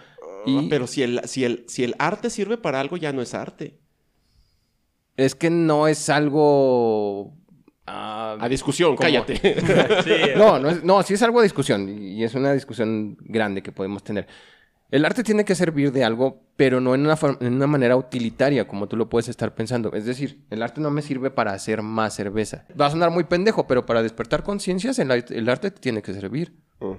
[0.45, 3.21] Y Ah, Pero si el, si, el, si el arte sirve para algo, ya no
[3.21, 3.77] es arte.
[5.17, 7.33] es que no es algo...
[7.85, 8.99] ah, A discusión, ¿Cómo?
[9.05, 9.35] cállate.
[10.05, 13.61] Sí, No, no, es, no, sí es algo de discusión y es una discusión grande
[13.61, 14.27] que podemos tener.
[14.91, 17.95] El arte tiene que servir de algo, pero no en una, for- en una manera
[17.97, 19.91] utilitaria, como tú lo puedes estar pensando.
[19.93, 22.65] Es decir, el arte no me sirve para hacer más cerveza.
[22.79, 26.01] Va a sonar muy pendejo, pero para despertar conciencias, el, art- el arte te tiene
[26.01, 26.53] que servir.
[26.79, 26.93] Mm.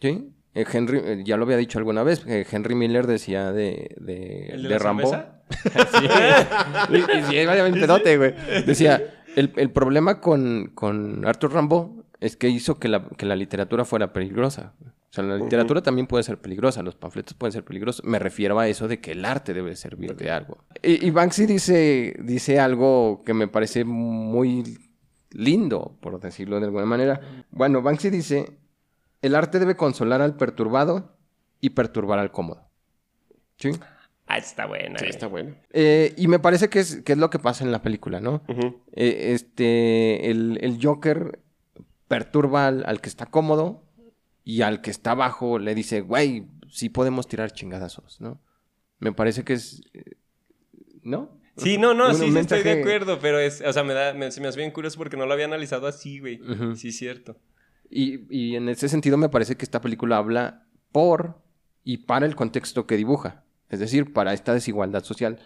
[0.00, 0.32] ¿Sí?
[0.54, 4.46] Eh, Henry, eh, ya lo había dicho alguna vez, eh, Henry Miller decía de, de,
[4.48, 5.08] ¿El de de la Rambo.
[5.10, 5.34] cerveza?
[6.90, 8.34] Y, y sí, vaya bien pedote, güey.
[8.66, 9.02] Decía,
[9.36, 13.84] el, el problema con, con Arthur Rambo es que hizo que la, que la literatura
[13.84, 14.74] fuera peligrosa.
[14.80, 18.04] O sea, la literatura también puede ser peligrosa, los panfletos pueden ser peligrosos.
[18.04, 20.58] Me refiero a eso de que el arte debe servir de algo.
[20.82, 24.78] Y, y Banksy dice, dice algo que me parece muy
[25.30, 27.20] lindo, por decirlo de alguna manera.
[27.50, 28.50] Bueno, Banksy dice,
[29.22, 31.16] el arte debe consolar al perturbado
[31.60, 32.68] y perturbar al cómodo.
[33.58, 33.70] ¿Sí?
[34.26, 34.98] Ah, está buena.
[34.98, 35.08] Sí, eh.
[35.08, 35.56] está bueno.
[35.70, 38.42] Eh, y me parece que es, que es lo que pasa en la película, ¿no?
[38.92, 41.40] Eh, este, el, el Joker
[42.06, 43.84] perturba al, al que está cómodo
[44.44, 48.40] y al que está abajo le dice, güey, sí podemos tirar chingadazos, ¿no?
[48.98, 49.82] Me parece que es...
[49.94, 50.16] eh,
[51.02, 51.38] ¿No?
[51.56, 54.30] Sí, no, no, sí, sí estoy de acuerdo, pero es, o sea, me da, me,
[54.30, 56.40] se me hace bien curioso porque no lo había analizado así, güey.
[56.40, 56.76] Ujú.
[56.76, 57.36] Sí, cierto.
[57.90, 61.40] Y, y en ese sentido me parece que esta película habla por
[61.84, 63.44] y para el contexto que dibuja.
[63.70, 65.38] Es decir, para esta desigualdad social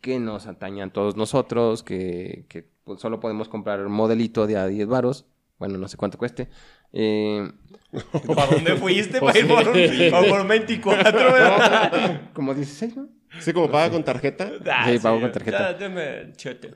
[0.00, 4.56] que nos atañe a todos nosotros, que, que, pues, solo podemos comprar un modelito de
[4.56, 5.26] a 10 varos.
[5.58, 6.48] Bueno, no sé cuánto cueste.
[6.92, 7.50] Eh,
[8.26, 9.18] ¿Para dónde fuiste?
[9.20, 10.10] Pues ¿Para ir por un, sí.
[10.10, 12.20] pa' por un 24, güey?
[12.34, 13.08] como 16, ¿no?
[13.40, 14.50] Sí, como paga con tarjeta.
[14.70, 15.74] Ah, Sí, pago con tarjeta.
[15.74, 16.74] Dame siete.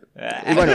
[0.50, 0.72] Y bueno,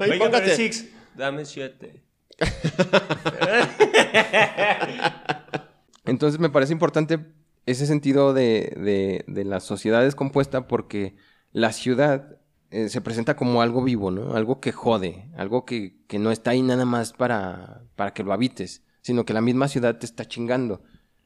[0.00, 0.88] Oiga, six.
[1.16, 2.02] Dame siete.
[6.04, 7.26] entonces me parece importante
[7.66, 11.16] ese sentido de, de, de la sociedad descompuesta porque
[11.52, 12.38] la ciudad
[12.70, 14.34] eh, se presenta como algo vivo, ¿no?
[14.34, 18.32] Algo que jode, algo que, que no está ahí nada más para, para que lo
[18.32, 20.82] habites, sino que la misma ciudad te está chingando.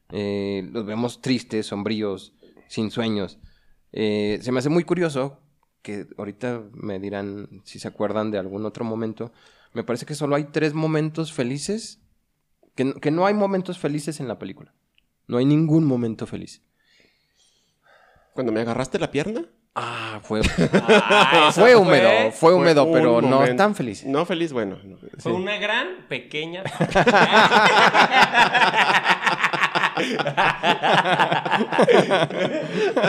[0.09, 2.33] Eh, los vemos tristes, sombríos,
[2.67, 3.39] sin sueños.
[3.91, 5.41] Eh, se me hace muy curioso
[5.81, 9.33] que ahorita me dirán si se acuerdan de algún otro momento.
[9.73, 11.99] Me parece que solo hay tres momentos felices,
[12.75, 14.73] que, no- que no hay momentos felices en la película.
[15.27, 16.61] No hay ningún momento feliz.
[18.33, 19.45] Cuando me agarraste la pierna.
[19.75, 20.41] Ah, fue,
[20.73, 24.05] Ah, fue húmedo, fue húmedo, pero no momento- tan feliz.
[24.05, 24.77] No feliz, bueno.
[24.83, 24.97] no.
[25.17, 26.63] Fue una gran, pequeña.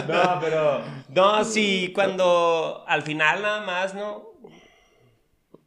[0.08, 0.82] no, pero.
[1.08, 4.33] No, sí, cuando al final nada más, ¿no?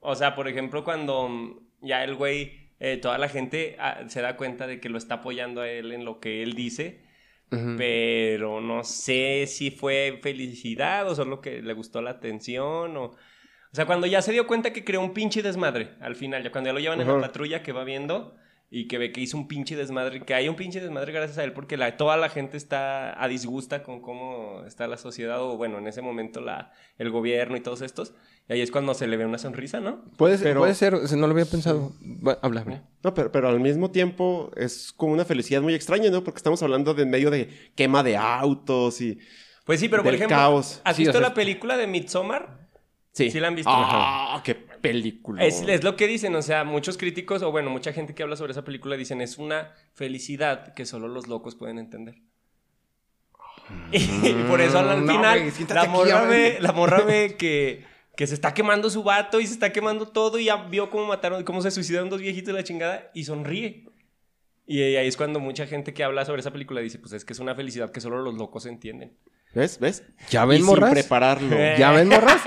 [0.10, 4.22] O sea, por ejemplo, cuando mm, ya el güey, eh, toda la gente ah, se
[4.22, 7.06] da cuenta de que lo está apoyando a él en lo que él dice.
[7.50, 13.04] Pero no sé si fue felicidad o solo que le gustó la atención o...
[13.06, 16.52] O sea, cuando ya se dio cuenta que creó un pinche desmadre al final, ya
[16.52, 18.36] cuando ya lo llevan en la patrulla que va viendo
[18.70, 21.44] y que ve que hizo un pinche desmadre, que hay un pinche desmadre gracias a
[21.44, 25.56] él porque la, toda la gente está a disgusta con cómo está la sociedad o
[25.56, 28.14] bueno, en ese momento la, el gobierno y todos estos.
[28.50, 30.04] Y ahí es cuando se le ve una sonrisa, ¿no?
[30.16, 31.92] Puede, ser- Pero- puede ser, no lo había pensado.
[32.26, 32.84] Va, habla, habla.
[33.04, 36.24] No, pero, pero al mismo tiempo es como una felicidad muy extraña, ¿no?
[36.24, 39.20] Porque estamos hablando de en medio de quema de autos y...
[39.66, 40.82] Pues sí, pero por Del ejemplo, caos.
[40.86, 42.70] ¿has Sí, visto o sea, la película de Midsommar?
[43.12, 43.32] Sí.
[43.32, 43.70] Sí la han visto.
[43.74, 45.44] ¡Ah, qué película!
[45.44, 48.38] Es, es lo que dicen, o sea, muchos críticos, o bueno, mucha gente que habla
[48.38, 52.16] sobre esa película dicen es una felicidad que solo los locos pueden entender.
[53.92, 57.84] Y por eso al no, final la, morra ve, la morra ve que,
[58.18, 61.06] que se está quemando su vato y se está quemando todo y ya vio cómo
[61.06, 63.86] mataron, cómo se suicidaron dos viejitos de la chingada y sonríe.
[64.66, 67.34] Y ahí es cuando mucha gente que habla sobre esa película dice, pues es que
[67.34, 69.16] es una felicidad que solo los locos entienden.
[69.54, 69.80] ¿Ves?
[69.80, 70.04] ¿Ves?
[70.30, 70.90] ¿Ya ven, y morras?
[70.90, 71.56] sin prepararlo.
[71.80, 72.42] ¿Ya ven, morras?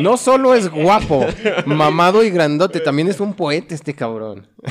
[0.00, 1.24] No solo es guapo,
[1.66, 4.48] mamado y grandote, también es un poeta este cabrón.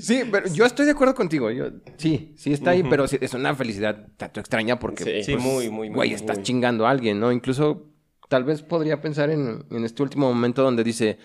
[0.00, 1.50] Sí, pero yo estoy de acuerdo contigo.
[1.50, 1.66] Yo,
[1.96, 5.22] sí, sí está ahí, pero es una felicidad tanto extraña porque, Sí.
[5.24, 6.44] Sí, muy, muy, muy, güey, muy, estás muy.
[6.44, 7.32] chingando a alguien, ¿no?
[7.32, 7.90] Incluso
[8.28, 11.18] tal vez podría pensar en, en este último momento donde dice,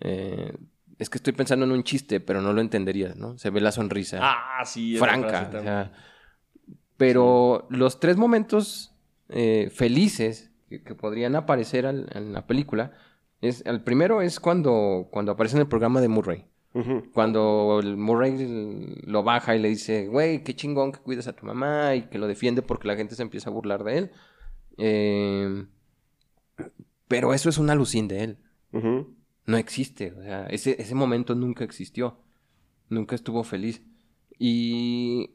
[0.00, 0.52] eh,
[0.98, 3.36] es que estoy pensando en un chiste, pero no lo entenderías, ¿no?
[3.38, 4.96] Se ve la sonrisa Ah, sí.
[4.98, 5.50] franca.
[5.54, 5.92] o sea,
[6.96, 8.94] pero los tres momentos
[9.28, 12.92] eh, felices que, que podrían aparecer al- en la película,
[13.40, 16.44] es, el primero es cuando, cuando aparece en el programa de Murray.
[17.14, 21.46] Cuando el Murray lo baja y le dice, güey, qué chingón que cuidas a tu
[21.46, 24.10] mamá y que lo defiende porque la gente se empieza a burlar de él.
[24.76, 25.64] Eh,
[27.08, 28.38] pero eso es un alucín de él.
[29.46, 30.12] No existe.
[30.12, 32.18] O sea, ese, ese momento nunca existió.
[32.90, 33.82] Nunca estuvo feliz.
[34.38, 35.30] Y...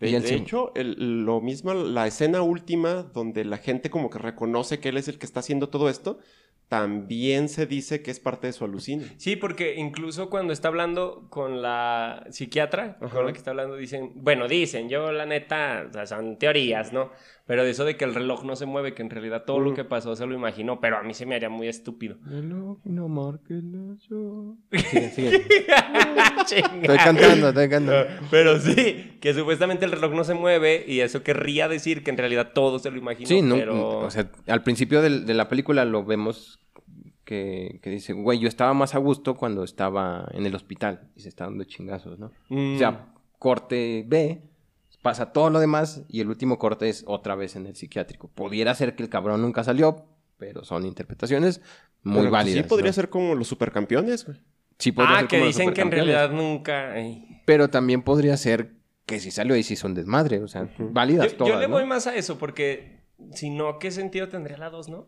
[0.00, 4.80] De, de hecho, el- lo mismo, la escena última donde la gente como que reconoce
[4.80, 6.18] que él es el que está haciendo todo esto,
[6.70, 9.04] también se dice que es parte de su alucine.
[9.16, 13.10] Sí, porque incluso cuando está hablando con la psiquiatra, Ajá.
[13.12, 16.92] con la que está hablando, dicen, bueno, dicen, yo la neta, o sea, son teorías,
[16.92, 17.10] ¿no?
[17.44, 19.72] Pero de eso de que el reloj no se mueve, que en realidad todo lo
[19.72, 19.74] Mm.
[19.74, 22.18] que pasó se lo imaginó, pero a mí se me haría muy estúpido.
[22.24, 24.56] Reloj, no marque las horas.
[24.90, 25.46] Sigue, sigue.
[26.46, 26.68] Chinga.
[26.82, 28.06] Estoy cantando, estoy cantando.
[28.30, 32.18] Pero sí, que supuestamente el reloj no se mueve y eso querría decir que en
[32.18, 33.26] realidad todo se lo imaginó.
[33.28, 33.98] Sí, no, pero...
[33.98, 36.59] o sea, al principio de la película lo vemos
[37.30, 41.20] que, que dice, güey, yo estaba más a gusto cuando estaba en el hospital y
[41.20, 42.32] se está dando chingazos, ¿no?
[42.48, 42.74] Mm.
[42.74, 44.42] O sea, corte B,
[45.00, 48.26] pasa todo lo demás y el último corte es otra vez en el psiquiátrico.
[48.26, 50.06] Pudiera ser que el cabrón nunca salió,
[50.38, 51.60] pero son interpretaciones
[52.02, 52.64] muy Pero, válidas.
[52.64, 52.94] Sí, podría ¿no?
[52.94, 54.38] ser como los supercampeones, güey.
[54.78, 56.92] Sí, podría Ah, ser que como los dicen que en realidad nunca...
[56.94, 57.42] ay.
[57.46, 58.72] Pero también podría ser
[59.06, 61.74] que si salió ahí sí son desmadre, o sea, válidas Yo, todas, yo le ¿no?
[61.74, 63.04] voy más a eso porque
[63.34, 65.06] si no, ¿qué sentido tendría la 2, no?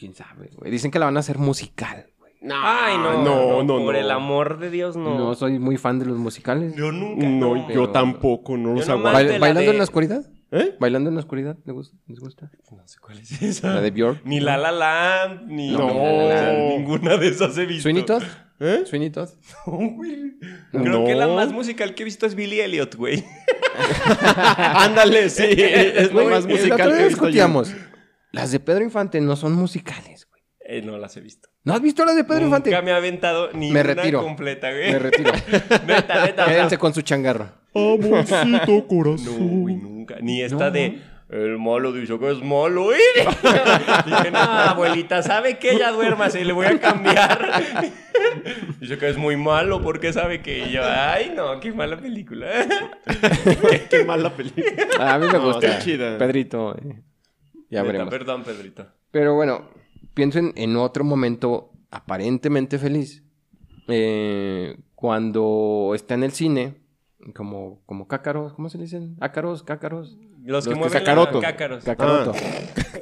[0.00, 0.70] ¿Quién sabe, güey?
[0.70, 2.06] Dicen que la van a hacer musical.
[2.18, 2.32] güey.
[2.40, 3.84] No, Ay, no, no, no.
[3.84, 4.00] Por no.
[4.00, 5.18] el amor de Dios, no.
[5.18, 5.34] No.
[5.34, 6.74] soy muy fan de los musicales.
[6.74, 7.26] Yo nunca.
[7.28, 7.70] No, no.
[7.70, 9.18] yo tampoco, no los aguanto.
[9.18, 10.24] Bail- la ¿Bailando de- en la oscuridad?
[10.52, 10.74] ¿Eh?
[10.80, 11.56] ¿Bailando en la oscuridad?
[11.64, 11.96] ¿Les gusta?
[12.08, 12.50] ¿Les gusta?
[12.72, 13.74] No sé cuál es esa.
[13.74, 14.24] ¿La de Björk?
[14.24, 15.70] Ni La La Land, ni...
[15.70, 15.86] No.
[16.76, 17.82] ninguna de esas he visto.
[17.82, 18.22] ¿Sweeney Todd?
[18.58, 18.82] ¿Eh?
[18.86, 19.28] ¿Sweeney Todd?
[19.66, 20.32] No, güey.
[20.72, 21.04] Creo No.
[21.04, 23.22] que la más musical que he visto es Billy Elliot, güey.
[24.56, 25.44] Ándale, sí.
[25.46, 27.62] Es Güey, más musical que he visto yo.
[28.32, 30.42] Las de Pedro Infante no son musicales, güey.
[30.60, 31.48] Eh, no las he visto.
[31.64, 32.82] ¿No has visto las de Pedro Nunca Infante?
[32.82, 34.22] me ha aventado ni Me una retiro.
[34.22, 34.92] completa, güey.
[34.92, 35.32] Me retiro.
[35.86, 36.46] neta, neta.
[36.46, 37.50] Quédense con su changarro.
[37.74, 39.60] Amorcito No, corazón.
[39.62, 40.16] güey, nunca.
[40.20, 40.98] Ni esta de.
[41.28, 42.98] El malo dice que es malo, güey.
[44.06, 46.28] Dije, no, abuelita, ¿sabe que ella duerma?
[46.28, 47.62] Se le voy a cambiar.
[48.80, 50.82] Dice que es muy malo porque sabe que Y yo.
[50.84, 52.48] Ay, no, qué mala película.
[53.88, 55.14] Qué mala película.
[55.14, 55.66] A mí me No, gusta.
[55.68, 56.18] está chida.
[56.18, 56.76] Pedrito.
[56.76, 57.00] eh,
[57.70, 58.10] Ya Neta, veremos.
[58.10, 58.86] Perdón, Pedrito.
[59.10, 59.68] Pero bueno,
[60.14, 63.22] pienso en, en otro momento aparentemente feliz.
[63.88, 66.76] Eh, cuando está en el cine,
[67.34, 69.16] como, como cácaros, ¿cómo se le dicen?
[69.20, 70.16] Ácaros, cácaros.
[70.16, 71.40] Los, que Los que mueven sacaroto.
[71.40, 71.84] la cácaros.
[71.84, 72.32] Cacaroto.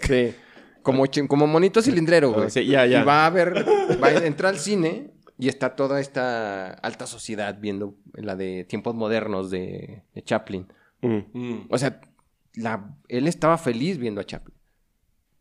[0.03, 0.35] Sí.
[0.83, 2.47] Como, como monito cilindrero, güey.
[2.47, 3.01] Ah, sí, ya, ya.
[3.03, 3.53] Y va a ver,
[4.03, 8.95] va a entrar al cine y está toda esta alta sociedad viendo la de tiempos
[8.95, 10.67] modernos de, de Chaplin.
[11.03, 11.19] Mm.
[11.35, 11.67] Mm.
[11.69, 12.01] O sea,
[12.55, 14.57] la- él estaba feliz viendo a Chaplin.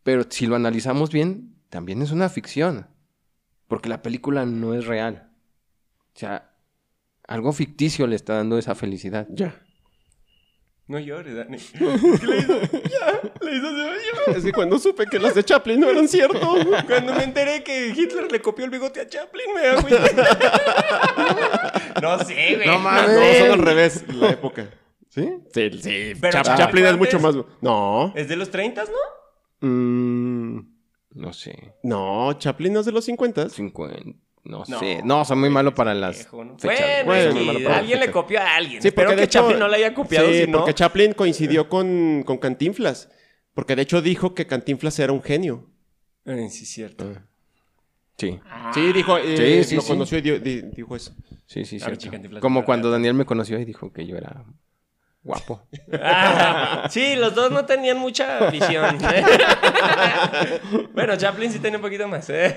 [0.08, 2.86] Pero si lo analizamos bien, también es una ficción.
[3.66, 5.30] Porque la película no es real.
[6.14, 6.50] O sea,
[7.26, 9.26] algo ficticio le está dando esa felicidad.
[9.28, 9.54] Ya.
[10.86, 11.58] No llores, Dani.
[11.78, 12.58] ¿Qué le hizo?
[12.62, 16.56] Ya, le hizo así, Es que cuando supe que las de Chaplin no eran cierto.
[16.86, 19.98] Cuando me enteré que Hitler le copió el bigote a Chaplin, me agüité.
[22.00, 22.66] No sé, güey.
[22.66, 23.38] No No, mames.
[23.40, 24.70] son al revés, la época.
[25.10, 25.28] ¿Sí?
[25.52, 26.12] Sí, sí.
[26.18, 27.34] Pero Chap- Chaplin Chaplin es mucho más.
[27.60, 28.14] No.
[28.16, 28.90] Es de los 30, ¿no?
[29.60, 30.58] Mm,
[31.14, 31.74] No sé.
[31.82, 33.48] no, Chaplin no es de los 50.
[33.48, 33.96] 50.
[34.44, 35.02] No, No, sé.
[35.04, 36.58] No, soy muy malo para las Viejo, ¿no?
[36.58, 36.78] fechas.
[36.78, 38.14] Bueno, Bueno, es muy que malo para las alguien le fechas.
[38.22, 38.80] copió a alguien.
[38.82, 41.68] Sí, Espero porque de que hecho- Chaplin no le haya copiado, Sí, porque Chaplin coincidió
[41.68, 43.10] con, con Cantinflas.
[43.52, 45.68] Porque de hecho dijo que Cantinflas era un genio.
[46.24, 47.12] Ay, sí, es cierto.
[48.16, 48.38] Sí.
[48.72, 49.88] Sí, dijo, eh, Sí, sí, lo sí.
[49.88, 51.12] conoció y di- di- dijo eso.
[51.46, 52.08] Sí, sí, cierto.
[52.40, 54.44] Como cuando Daniel me conoció y dijo que yo era
[55.22, 55.62] guapo.
[56.00, 58.98] Ah, sí, los dos no tenían mucha visión.
[60.94, 62.28] bueno, Chaplin sí tenía un poquito más.
[62.30, 62.56] ¿eh?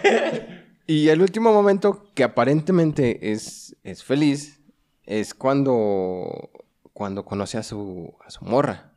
[0.88, 4.62] Y el último momento que aparentemente es, es feliz
[5.06, 6.50] es cuando,
[6.94, 8.94] cuando conoce a su, a su morra.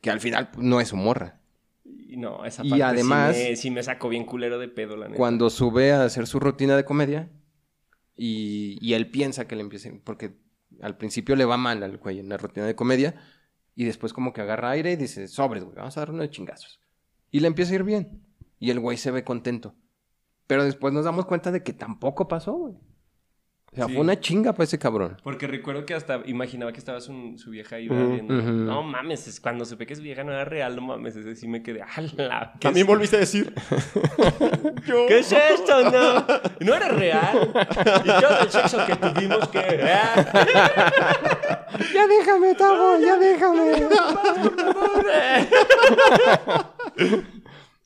[0.00, 1.38] Que al final no es su morra.
[1.84, 4.96] Y no, esa Y parte además- sí me, sí me sacó bien culero de pedo,
[4.96, 5.16] la neta.
[5.16, 7.28] Cuando sube a hacer su rutina de comedia
[8.16, 10.34] y, y él piensa que le empiece, porque
[10.82, 13.14] al principio le va mal al güey en la rutina de comedia
[13.74, 16.80] y después como que agarra aire y dice, sobres, güey, vamos a dar unos chingazos.
[17.30, 18.22] Y le empieza a ir bien.
[18.58, 19.74] Y el güey se ve contento.
[20.46, 22.74] Pero después nos damos cuenta de que tampoco pasó, güey.
[23.72, 23.92] O sea, Sí.
[23.94, 25.16] fue una chinga para ese cabrón.
[25.24, 28.34] Porque recuerdo que hasta imaginaba que estaba su, su vieja ahí viendo.
[28.34, 31.48] No mames, es cuando supe que su vieja no era real, no mames, ese sí
[31.48, 31.80] me quedé.
[31.80, 32.08] ¿Qué
[32.60, 33.50] También es- volviste a decir.
[34.86, 35.06] Yo.
[35.08, 35.90] ¿Qué es esto?
[35.90, 36.26] No,
[36.60, 37.50] no era real.
[38.04, 39.58] Y todo el sexo que tuvimos que.
[41.94, 43.88] Ya déjame, Tavo, ya déjame.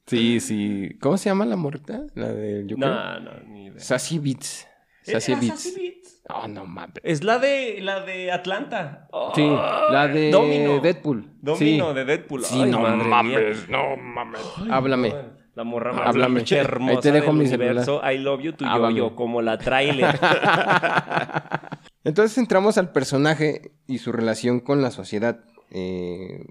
[0.06, 0.96] Sí, sí.
[1.00, 2.02] ¿Cómo se llama la morrita?
[2.14, 2.78] La del Joker.
[2.78, 3.80] No, no, ni idea.
[3.80, 4.66] Sassy Beats.
[5.12, 5.74] Sassy ¿Era Beats.
[5.76, 6.22] Beats?
[6.28, 6.94] Oh, no mames.
[7.04, 9.06] Es la de la de Atlanta.
[9.12, 10.80] Oh, Sí, la de Domino.
[10.80, 11.30] Deadpool.
[11.40, 11.94] Domino Sí.
[11.94, 12.44] de Deadpool.
[12.44, 14.40] Sí, Ay, no mames, no mames.
[14.70, 15.14] Háblame.
[15.54, 16.44] La morra más Háblame.
[16.50, 18.02] hermosa Ahí te dejo del mi universo.
[18.04, 18.94] I love you, tu Háblame.
[18.98, 20.18] yo, como la trailer.
[22.04, 25.40] Entonces entramos al personaje y su relación con la sociedad.
[25.70, 26.44] Eh,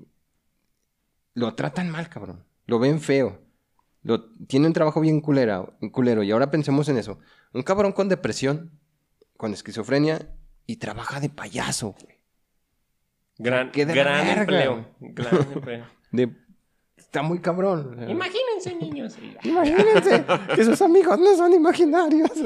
[1.34, 2.44] lo tratan mal, cabrón.
[2.66, 3.42] Lo ven feo.
[4.06, 6.22] Lo, tiene un trabajo bien culera, culero.
[6.22, 7.18] Y ahora pensemos en eso.
[7.54, 8.70] Un cabrón con depresión,
[9.36, 10.30] con esquizofrenia
[10.68, 12.20] y trabaja de payaso, güey.
[13.40, 14.86] gran Qué de la gran empleo.
[15.00, 15.86] Gran empleo.
[16.12, 16.32] De-
[16.98, 17.98] Está muy cabrón.
[18.10, 19.18] Imagínense, niños.
[19.44, 20.24] Imagínense
[20.56, 22.30] que sus amigos no son imaginarios.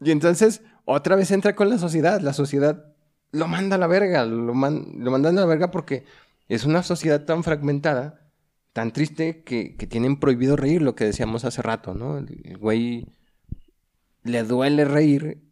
[0.00, 2.20] y entonces, otra vez entra con la sociedad.
[2.20, 2.84] La sociedad
[3.32, 4.24] lo manda a la verga.
[4.24, 6.04] Lo, man- lo mandan a la verga porque
[6.50, 8.28] es una sociedad tan fragmentada,
[8.72, 12.18] tan triste, que, que tienen prohibido reír, lo que decíamos hace rato, ¿no?
[12.18, 13.06] El, el güey
[14.24, 15.44] le duele reír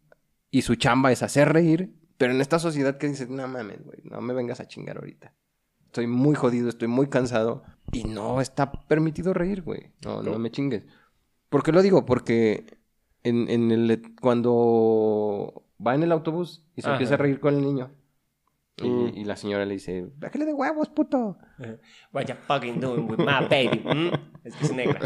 [0.51, 1.95] y su chamba es hacer reír.
[2.17, 5.33] Pero en esta sociedad que dices, no mames, güey, no me vengas a chingar ahorita.
[5.85, 9.93] Estoy muy jodido, estoy muy cansado y no está permitido reír, güey.
[10.03, 10.83] No, no me chingues.
[11.47, 12.05] ¿Por qué lo digo?
[12.05, 12.77] Porque
[13.23, 16.97] en, en el, cuando va en el autobús y se Ajá.
[16.97, 17.89] empieza a reír con el niño
[18.81, 19.11] y, Mm.
[19.17, 21.37] y la señora le dice, bájale de huevos, puto.
[22.13, 23.81] What you fucking doing with my baby?
[23.85, 24.11] mm?
[24.43, 24.99] Es que es negra.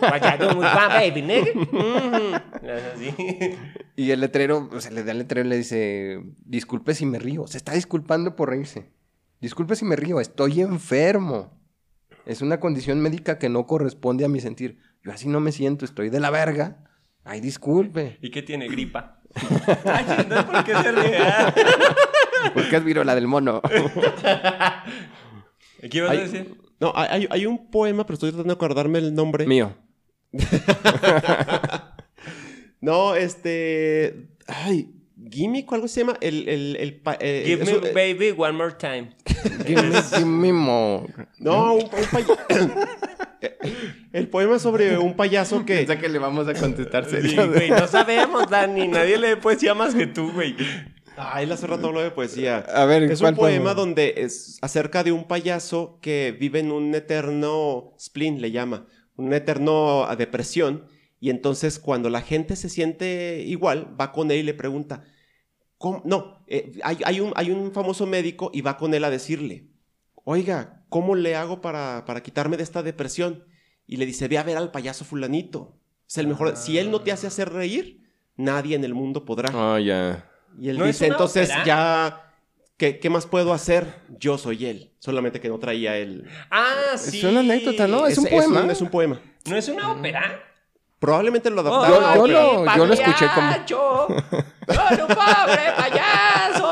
[0.00, 2.42] What you doing with my baby, nigga?
[2.62, 3.14] Es así.
[3.96, 7.18] Y el letrero, o sea, le da el letrero y le dice, disculpe si me
[7.18, 7.46] río.
[7.46, 8.90] Se está disculpando por reírse.
[9.40, 11.52] Disculpe si me río, estoy enfermo.
[12.24, 14.78] Es una condición médica que no corresponde a mi sentir.
[15.04, 16.78] Yo así no me siento, estoy de la verga.
[17.24, 18.18] Ay, disculpe.
[18.22, 18.66] ¿Y qué tiene?
[18.68, 19.20] Gripa.
[19.84, 21.18] Ay, no, ¿por qué se ríe?
[22.54, 23.60] ¿Por qué es virola del mono?
[25.90, 26.54] ¿Qué ibas a decir?
[26.80, 29.46] No, hay, un poema, pero estoy tratando de acordarme el nombre.
[29.46, 29.74] Mío.
[32.80, 34.28] No, este.
[34.46, 34.90] Ay,
[35.30, 36.16] Gimmick o algo se llama.
[36.20, 36.46] El.
[36.48, 39.10] el, el pa- eh, Give eso, me eh, baby one more time.
[39.66, 41.06] Give me, give me more.
[41.38, 42.26] No, un, un pay-
[44.12, 45.76] El poema es sobre un payaso que.
[45.76, 47.50] Piensa que le vamos a contestar Sí, serio.
[47.50, 48.88] güey, no sabemos, Dani.
[48.88, 50.54] Nadie lee poesía más que tú, güey.
[51.18, 52.58] Ah, él hace rato habló de poesía.
[52.58, 53.74] A ver, Es ¿cuál un poema poema?
[53.74, 58.86] donde es acerca de un payaso que vive en un eterno spleen, le llama,
[59.16, 60.88] un eterno a depresión.
[61.18, 65.04] Y entonces cuando la gente se siente igual, va con él y le pregunta,
[65.78, 66.02] ¿cómo?
[66.04, 69.68] No, eh, hay, hay un, hay un famoso médico y va con él a decirle,
[70.24, 73.44] oiga, ¿cómo le hago para, para quitarme de esta depresión?
[73.86, 75.78] Y le dice, ve a ver al payaso fulanito.
[76.08, 76.56] Es el mejor.
[76.56, 78.02] Si él no te hace hacer reír,
[78.36, 79.50] nadie en el mundo podrá.
[79.54, 80.30] Ah, ya.
[80.58, 81.64] Y él ¿No es dice, entonces ópera?
[81.64, 82.32] ya,
[82.76, 83.86] ¿qué, qué más puedo hacer?
[84.18, 84.92] Yo soy él.
[84.98, 86.28] Solamente que no traía él.
[86.50, 87.18] Ah, sí.
[87.18, 88.06] Es una anécdota, ¿no?
[88.06, 88.72] Es un poema.
[88.72, 89.20] Es un, poema.
[89.46, 90.42] ¿No es una ópera?
[90.98, 96.65] Probablemente lo adaptaron yo lo- yo lo escuché como- Payacho, ¡Con un pobre payaso!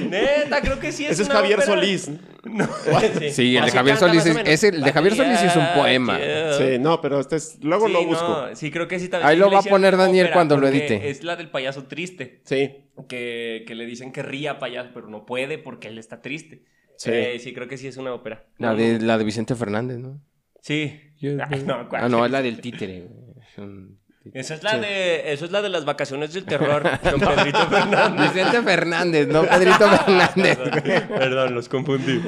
[0.00, 1.74] Neta, creo que sí es Ese es una Javier ópera.
[1.74, 2.10] Solís.
[2.44, 2.68] No,
[3.30, 6.18] Sí, el de Javier Solís es- el de Javier Solís es un poema.
[6.58, 7.58] Sí, no, pero este es...
[7.62, 8.28] Luego Sí, lo busco.
[8.48, 9.28] no, sí, creo que sí también.
[9.28, 11.08] Ahí sí lo le va a poner Daniel ópera, cuando lo edite.
[11.10, 12.40] Es la del payaso triste.
[12.44, 12.84] Sí.
[13.08, 16.64] Que, que le dicen que ría payaso, pero no puede porque él está triste.
[16.96, 17.10] Sí.
[17.12, 18.46] Eh, sí, creo que sí es una ópera.
[18.58, 20.20] La de, la de Vicente Fernández, ¿no?
[20.62, 21.00] Sí.
[21.22, 23.08] Ay, no, ah, no, es la del títere.
[23.08, 23.97] güey.
[24.34, 28.32] Esa es la de, eso es la de las vacaciones del terror con Pedrito Fernández.
[28.32, 30.58] Vicente Fernández, no Pedrito Fernández.
[30.58, 32.20] Perdón, perdón, los confundí.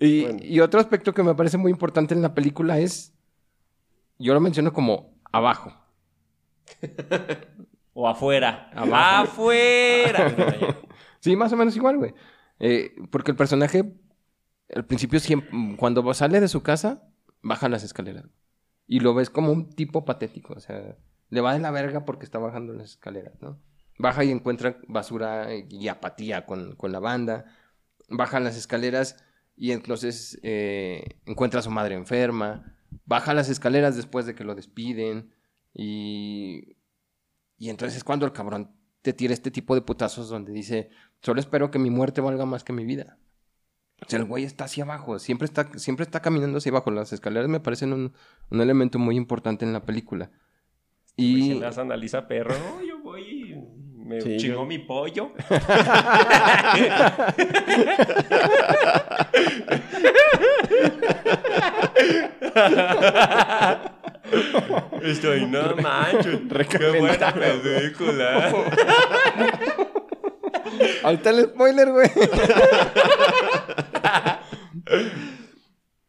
[0.00, 0.38] Y, Bueno.
[0.42, 3.12] y otro aspecto que me parece muy importante en la película es,
[4.18, 5.74] yo lo menciono como abajo.
[7.94, 8.70] O afuera.
[8.74, 9.24] Abajo.
[9.24, 10.34] Afuera.
[11.20, 12.14] Sí, más o menos igual, güey.
[12.60, 13.92] Eh, porque el personaje,
[14.72, 17.02] al principio, siempre, cuando sale de su casa,
[17.42, 18.24] baja las escaleras.
[18.86, 20.54] Y lo ves como un tipo patético.
[20.54, 20.96] O sea,
[21.30, 23.60] le va de la verga porque está bajando las escaleras, ¿no?
[23.98, 27.46] Baja y encuentra basura y apatía con, con la banda.
[28.08, 29.16] Baja las escaleras
[29.56, 32.76] y entonces eh, encuentra a su madre enferma.
[33.04, 35.34] Baja las escaleras después de que lo despiden.
[35.74, 36.76] Y,
[37.58, 38.72] y entonces es cuando el cabrón
[39.02, 42.62] te tira este tipo de putazos donde dice, solo espero que mi muerte valga más
[42.62, 43.18] que mi vida.
[44.00, 46.92] O sea, el güey está hacia abajo, siempre está, siempre está caminando hacia abajo.
[46.92, 48.12] Las escaleras me parecen un,
[48.50, 50.30] un elemento muy importante en la película.
[51.18, 51.42] Y...
[51.42, 53.54] Si Y las analiza perro, no, yo voy y
[54.06, 55.32] me Sí, chingó yo- mi pollo.
[65.02, 66.40] Estoy no manches.
[66.68, 68.52] Qué buena película.
[71.02, 72.10] Ahorita el spoiler, güey.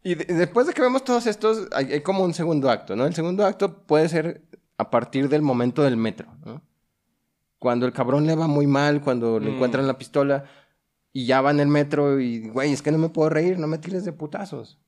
[0.03, 3.05] y de- después de que vemos todos estos, hay, hay como un segundo acto, ¿no?
[3.05, 4.41] El segundo acto puede ser
[4.79, 6.61] a partir del momento del metro, ¿no?
[7.59, 9.53] Cuando el cabrón le va muy mal, cuando le Mm.
[9.55, 10.45] encuentran la pistola
[11.11, 13.67] y ya va en el metro y, güey, es que no me puedo reír, no
[13.67, 14.79] me tires de putazos.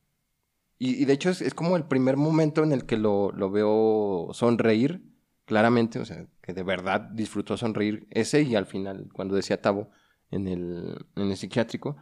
[0.80, 3.52] Y, y de hecho es, es como el primer momento en el que lo, lo
[3.52, 5.04] veo sonreír,
[5.46, 9.90] claramente, o sea, que de verdad disfrutó sonreír ese y al final, cuando decía Tavo
[10.32, 11.98] en el, en el psiquiátrico,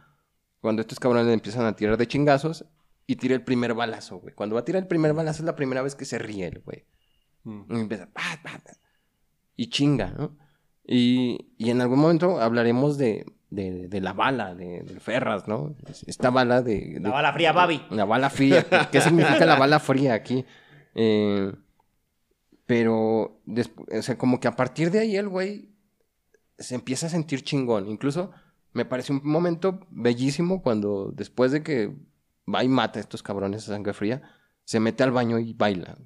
[0.60, 2.64] cuando estos cabrones le empiezan a tirar de chingazos
[3.06, 4.34] y tira el primer balazo, güey.
[4.34, 6.60] Cuando va a tirar el primer balazo es la primera vez que se ríe el
[6.60, 6.84] güey.
[7.44, 8.70] Y empieza, pa, pa, pa,
[9.56, 10.36] y chinga, ¿no?
[10.86, 15.74] Y, y en algún momento hablaremos de, de, de la bala, de, Ferras, ¿no?
[16.06, 16.94] Esta bala de...
[16.94, 17.82] de- La bala fría, Babi.
[17.90, 18.64] la bala fría.
[18.68, 20.44] ¿Qué- ¿Qué significa la bala fría aquí?
[20.94, 21.52] Eh,
[22.66, 25.70] pero, o sea, como que a partir de ahí el güey
[26.58, 27.88] se empieza a sentir chingón.
[27.88, 28.30] Incluso
[28.72, 31.94] me parece un momento bellísimo cuando después de que
[32.52, 34.22] va y mata a estos cabrones a sangre fría,
[34.64, 35.96] se mete al baño y baila.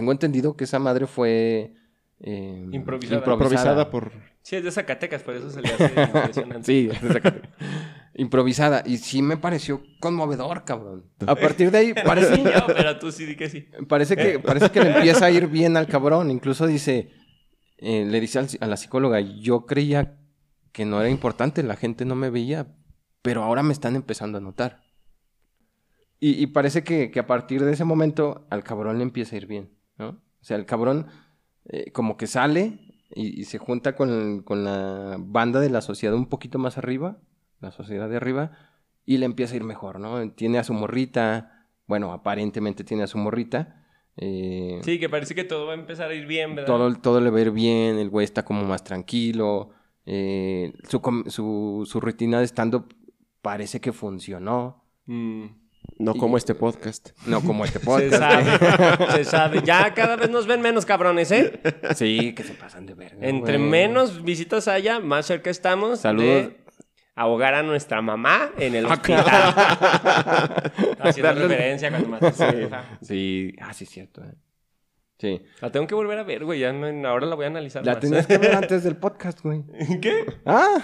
[0.00, 1.74] Tengo entendido que esa madre fue...
[2.20, 3.18] eh, Improvisada.
[3.20, 4.12] Improvisada por...
[4.42, 6.64] Sí, es de Zacatecas, por eso se le hace impresionante.
[6.72, 7.46] Sí, exacto.
[8.14, 8.82] improvisada.
[8.86, 11.04] Y sí me pareció conmovedor, cabrón.
[11.26, 12.36] A partir de ahí parece...
[12.36, 13.68] Sí, yo, pero tú sí di que sí.
[13.88, 16.30] Parece que, parece que le empieza a ir bien al cabrón.
[16.30, 17.10] Incluso dice,
[17.76, 20.16] eh, le dice al- a la psicóloga, yo creía
[20.72, 22.74] que no era importante, la gente no me veía,
[23.20, 24.80] pero ahora me están empezando a notar.
[26.18, 29.38] Y, y parece que, que a partir de ese momento al cabrón le empieza a
[29.38, 29.70] ir bien,
[30.00, 30.08] ¿no?
[30.08, 31.06] O sea, el cabrón
[31.66, 32.78] eh, como que sale
[33.14, 37.18] y, y se junta con, con la banda de la sociedad un poquito más arriba,
[37.60, 38.52] la sociedad de arriba,
[39.04, 40.30] y le empieza a ir mejor, ¿no?
[40.32, 43.84] Tiene a su morrita, bueno, aparentemente tiene a su morrita.
[44.16, 46.66] eh, Sí, que parece que todo va a empezar a ir bien, ¿verdad?
[46.66, 49.70] todo, todo le va a ir bien, el güey está como más tranquilo,
[50.06, 52.94] eh, su, su, su rutina de stand-up
[53.42, 55.46] parece que funcionó, Mm.
[55.98, 57.10] No como este podcast.
[57.26, 58.16] no como este Se podcast.
[58.16, 59.62] sabe, se sabe.
[59.64, 61.60] Ya cada vez nos ven menos cabrones, ¿eh?
[61.94, 63.18] sí, que se pasan de verga.
[63.26, 63.68] Entre güey.
[63.70, 66.26] menos visitas haya, más cerca estamos Saludos.
[66.26, 66.56] de
[67.16, 69.24] ahogar a nuestra mamá en el hospital.
[71.00, 72.84] Haciendo referencia cuando tu jefa.
[73.02, 74.22] Sí, ah, sí, es cierto.
[74.24, 74.32] eh.
[75.18, 75.42] Sí.
[75.60, 76.60] La tengo que volver a ver, güey.
[76.60, 78.00] Ya no- ahora la voy a analizar La más.
[78.00, 79.64] tenías que ver antes del podcast, güey.
[80.00, 80.24] ¿Qué?
[80.46, 80.78] Ah.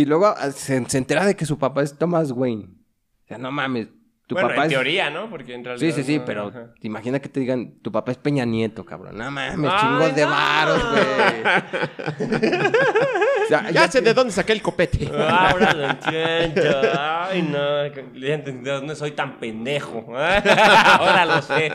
[0.00, 2.64] Y luego ah, se, se entera de que su papá es Thomas Wayne.
[2.64, 3.88] O sea, no mames.
[4.26, 4.68] Tu bueno, papá en es...
[4.70, 5.28] teoría, ¿no?
[5.28, 5.94] Porque en Sí, realidad...
[5.96, 6.72] sí, sí, no- pero ajá.
[6.80, 9.18] te imaginas que te digan, tu papá es Peña Nieto, cabrón.
[9.18, 10.30] No mames, Ay, chingos de no.
[10.30, 12.54] varos, güey.
[13.44, 15.06] O sea, Ya sé de dónde saqué el copete.
[15.28, 16.62] Ahora lo entiendo.
[16.98, 17.86] Ay, no.
[18.64, 20.06] Ya dónde soy tan pendejo.
[20.16, 21.70] Ahora lo sé.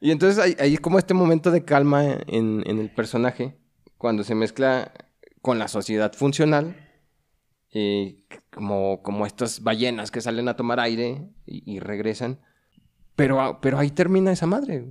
[0.00, 3.58] Y entonces hay, hay como este momento de calma en, en el personaje
[3.98, 4.92] cuando se mezcla
[5.42, 6.74] con la sociedad funcional,
[7.72, 8.18] eh,
[8.50, 12.38] como, como estas ballenas que salen a tomar aire y, y regresan.
[13.16, 14.84] Pero, pero ahí termina esa madre.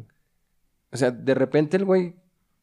[0.91, 2.15] O sea, de repente el güey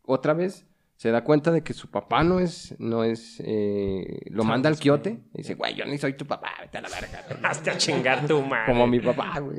[0.02, 4.44] otra vez se da cuenta de que su papá no es, no es, eh, lo
[4.44, 5.20] manda al quiote.
[5.34, 7.24] Y dice, güey, yo ni soy tu papá, vete a la verga.
[7.48, 8.72] Hazte a chingar tu madre.
[8.72, 9.58] Como mi papá, güey.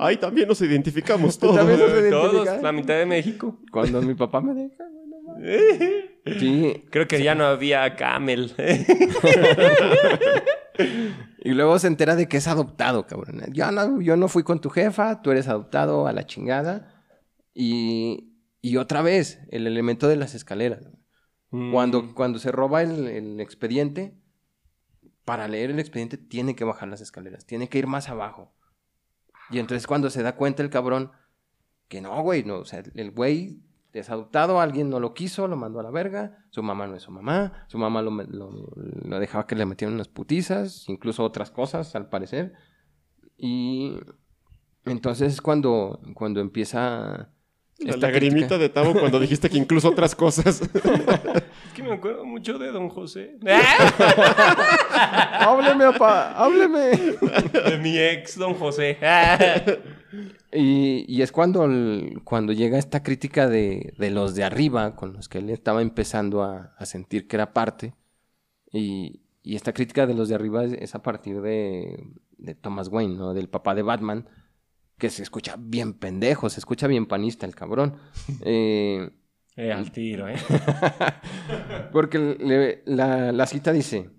[0.00, 1.56] Ahí también nos identificamos todos.
[1.56, 2.62] también nos Todos, identificas.
[2.62, 3.58] la mitad de México.
[3.70, 6.08] Cuando mi papá me deja, güey, no.
[6.24, 8.54] Sí, Creo que ya no había camel.
[11.44, 13.42] y luego se entera de que es adoptado, cabrón.
[13.52, 17.04] Yo no, yo no fui con tu jefa, tú eres adoptado a la chingada.
[17.52, 20.88] Y, y otra vez, el elemento de las escaleras.
[21.50, 21.72] Mm.
[21.72, 24.18] Cuando, cuando se roba el, el expediente,
[25.24, 28.54] para leer el expediente tiene que bajar las escaleras, tiene que ir más abajo.
[29.50, 31.12] Y entonces cuando se da cuenta el cabrón,
[31.88, 33.62] que no, güey, no, o sea, el güey
[34.00, 37.02] es adoptado, alguien no lo quiso, lo mandó a la verga, su mamá no es
[37.02, 38.72] su mamá, su mamá lo, lo-
[39.04, 42.52] lo dejaba que le metieran unas putizas, incluso otras cosas, al parecer.
[43.36, 43.96] Y
[44.84, 47.30] entonces es cuando, cuando empieza...
[47.80, 48.58] La esta lagrimita crítica.
[48.58, 50.62] de Tavo cuando dijiste que incluso otras cosas.
[51.74, 53.36] Es que me acuerdo mucho de Don José.
[54.94, 56.30] ¡Hábleme, papá!
[56.36, 56.90] ¡Hábleme!
[57.68, 58.96] De mi ex, Don José.
[60.52, 65.14] Y, y es cuando, el- cuando llega esta crítica de, de los de arriba, con
[65.14, 67.94] los que él estaba empezando a, a sentir que era parte,
[68.72, 72.06] y, y esta crítica de los de arriba es, es a partir de,
[72.38, 73.34] de Thomas Wayne, ¿no?
[73.34, 74.28] Del papá de Batman,
[74.96, 77.96] que se escucha bien pendejo, se escucha bien panista el cabrón.
[78.42, 79.10] Eh,
[79.56, 80.36] Eh, al tiro, ¿eh?
[81.92, 84.10] porque la, la cita dice,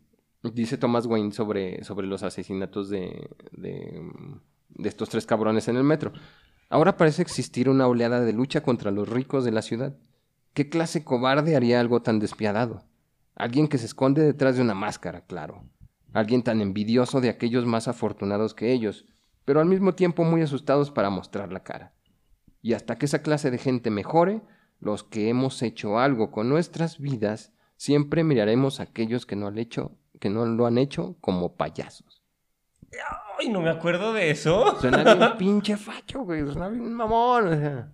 [0.53, 4.01] dice Thomas Wayne sobre, sobre los asesinatos de, de,
[4.69, 6.13] de estos tres cabrones en el metro.
[6.69, 9.97] Ahora parece existir una oleada de lucha contra los ricos de la ciudad.
[10.53, 12.83] ¿Qué clase cobarde haría algo tan despiadado?
[13.35, 15.65] Alguien que se esconde detrás de una máscara, claro.
[16.13, 19.05] Alguien tan envidioso de aquellos más afortunados que ellos,
[19.43, 21.93] pero al mismo tiempo muy asustados para mostrar la cara.
[22.61, 24.41] Y hasta que esa clase de gente mejore,
[24.85, 29.57] los que hemos hecho algo con nuestras vidas, siempre miraremos a aquellos que no, han
[29.57, 32.21] hecho, que no lo han hecho como payasos.
[33.39, 34.79] Ay, no me acuerdo de eso.
[34.79, 36.41] Suena bien pinche facho, güey.
[36.45, 37.47] Suena bien mamón.
[37.47, 37.91] o sea.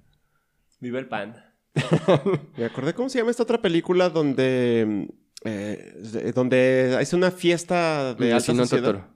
[0.80, 1.56] Viva el panda.
[2.58, 5.08] Me acordé cómo se llama esta otra película donde.
[5.46, 9.08] eh, de- donde es una fiesta de alta sociedad.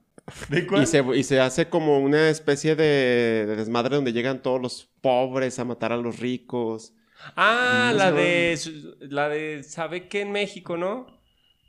[0.50, 4.60] ¿De Y se, y se hace como una especie de, de desmadre donde llegan todos
[4.60, 6.94] los pobres a matar a los ricos.
[7.36, 8.58] Ah, la de.
[9.02, 9.64] La de.
[9.64, 11.08] ¿Sabe qué en México, no?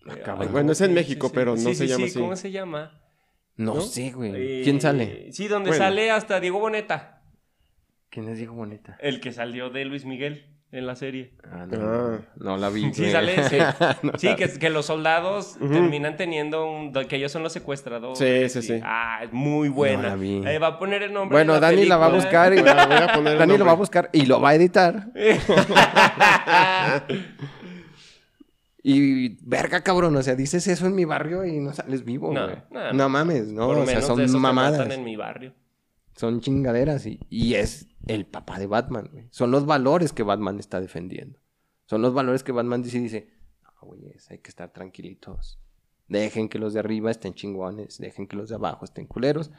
[0.09, 2.21] Ah, ay, Bueno, es en México, sí, pero no sí, se llama sí, así.
[2.21, 3.01] ¿Cómo se llama?
[3.57, 3.81] No, ¿No?
[3.81, 4.33] sé, güey.
[4.35, 5.33] Eh, ¿Quién sale?
[5.33, 5.85] Sí, donde Bueno.
[5.85, 7.23] sale hasta Diego Boneta.
[8.11, 8.97] ¿Quién es Diego Boneta?
[9.01, 11.33] El que salió de Luis Miguel en la serie.
[11.51, 12.19] Ah, no, Ah.
[12.37, 12.93] no la vi.
[12.95, 13.35] Sí, sale.
[14.03, 16.93] No Sí, la- que, que los soldados terminan teniendo un.
[16.93, 18.19] que ellos son los secuestradores.
[18.19, 18.81] Sí, sí, sí.
[18.85, 20.03] Ah, es muy buena.
[20.03, 20.43] No la vi.
[20.47, 21.35] Eh, va a poner el nombre.
[21.37, 22.61] Bueno, de la Dani la va a buscar y...
[22.63, 25.07] Bueno, voy a poner Dani lo va a buscar y lo va a editar.
[28.89, 32.45] Y verga, cabrón, o sea, dices eso en mi barrio y no sales vivo, No,
[32.45, 32.57] güey.
[32.71, 33.09] no, No, no.
[33.09, 34.91] mames, no, Por o sea, menos de son eso te mamadas.
[34.91, 35.53] en mi barrio.
[36.17, 39.29] Son chingaderas y, y es el papá de Batman, güey.
[39.31, 41.39] Son los valores que Batman está defendiendo.
[41.87, 43.31] Son los valores que Batman dice dice,
[43.63, 43.93] no,
[44.31, 45.61] hay que estar tranquilitos.
[46.09, 49.51] Dejen que los de arriba estén chingones, dejen que los de abajo estén culeros.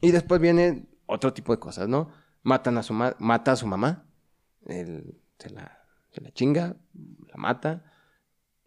[0.00, 2.10] Y después viene otro tipo de cosas, ¿no?
[2.42, 4.06] Matan a su ma- mata a su mamá,
[4.66, 5.78] él se la,
[6.10, 6.76] se la chinga,
[7.28, 7.91] la mata.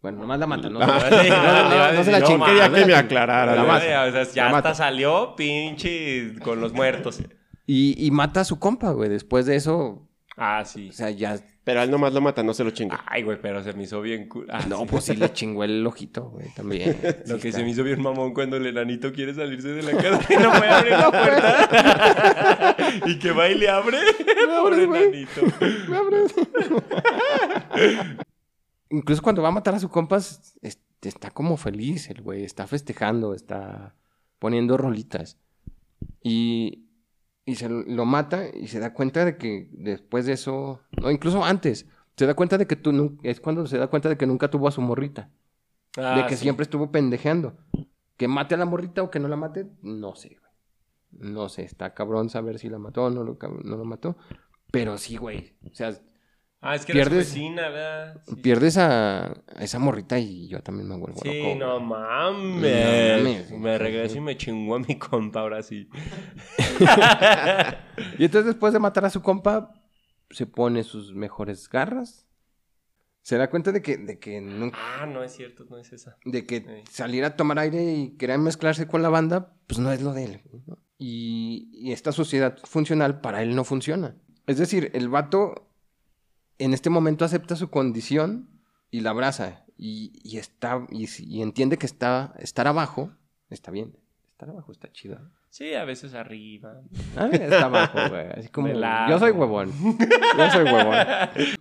[0.06, 0.78] Bueno, nomás la mata, ¿no?
[0.86, 2.46] No, sí, no, no, no se la no, chinga.
[2.46, 3.56] Quería que me aclarara.
[3.56, 3.66] La ¿no?
[3.66, 4.04] mata.
[4.04, 4.74] O sea, ya La hasta mata.
[4.74, 7.18] salió pinche con los muertos.
[7.66, 9.08] Y, y mata a su compa, güey.
[9.10, 10.90] Después de eso, Ah, sí.
[10.90, 13.02] o sea, ya Pero a él nomás lo mata, no se lo chinga.
[13.06, 14.46] Ay, güey, pero se me hizo bien cool.
[14.48, 14.86] Ah, No, sí.
[14.90, 16.96] pues sí le chingó el ojito, güey, también.
[17.26, 17.58] Lo Sí que está.
[17.58, 20.52] se me hizo bien mamón cuando el enanito quiere salirse de la casa y no
[20.52, 22.76] puede abrir la puerta.
[23.06, 23.98] y que va y le abre.
[24.46, 25.26] Pobre abres, güey.
[25.88, 26.34] Me abres.
[28.90, 32.44] Incluso cuando va a matar a su compas, es- está como feliz el güey.
[32.44, 33.94] Está festejando, está
[34.38, 35.38] poniendo rolitas.
[36.22, 36.86] Y,
[37.44, 41.44] y se lo- mata y se da cuenta de que después de eso, no, incluso
[41.44, 44.50] antes, se da cuenta de que tú es cuando se da cuenta de que nunca
[44.50, 45.30] tuvo a su morrita.
[45.96, 46.42] de Ah, que sí.
[46.42, 47.56] siempre estuvo pendejeando.
[48.18, 50.52] Que mate a la morrita o que no la mate, no sé, güey.
[51.32, 54.16] No sé, está cabrón saber si la mató o no lo, no lo mató.
[54.70, 55.54] Pero sí, güey.
[55.70, 55.96] O sea,
[56.60, 58.20] Ah, es que pierdes- vecina, ¿verdad?
[58.26, 58.36] Sí.
[58.36, 61.54] pierdes a, a esa morrita y yo también me vuelvo Sí, loco.
[61.58, 63.18] no mames.
[63.18, 63.50] No mames.
[63.52, 65.88] Me regreso y me chingó a mi compa ahora sí.
[68.18, 69.72] Y entonces después de matar a su compa,
[70.30, 72.26] se pone sus mejores garras.
[73.22, 76.16] Se da cuenta de que, de que, nunca- Ah, no es cierto, no es esa.
[76.24, 76.92] de que Sí.
[76.92, 80.24] salir a tomar aire y querer mezclarse con la banda, pues no es lo de
[80.24, 80.40] él.
[80.66, 80.78] ¿no?
[80.98, 84.16] Y, y esta sociedad funcional para él no funciona.
[84.46, 85.68] Es decir, el vato
[86.58, 88.48] en este momento acepta su condición
[88.90, 89.64] y la abraza.
[89.78, 93.10] Y, y está, y, entiende que está, estar abajo
[93.50, 93.96] está bien.
[94.32, 95.18] Estar abajo está chido.
[95.50, 96.82] Sí, a veces arriba.
[97.16, 98.26] Ah, mira, está abajo, güey.
[98.36, 99.72] Así como, yo soy huevón.
[100.38, 100.96] Yo soy huevón.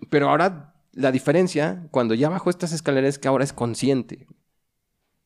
[0.09, 4.27] Pero ahora la diferencia, cuando ya bajó estas escaleras, es que ahora es consciente.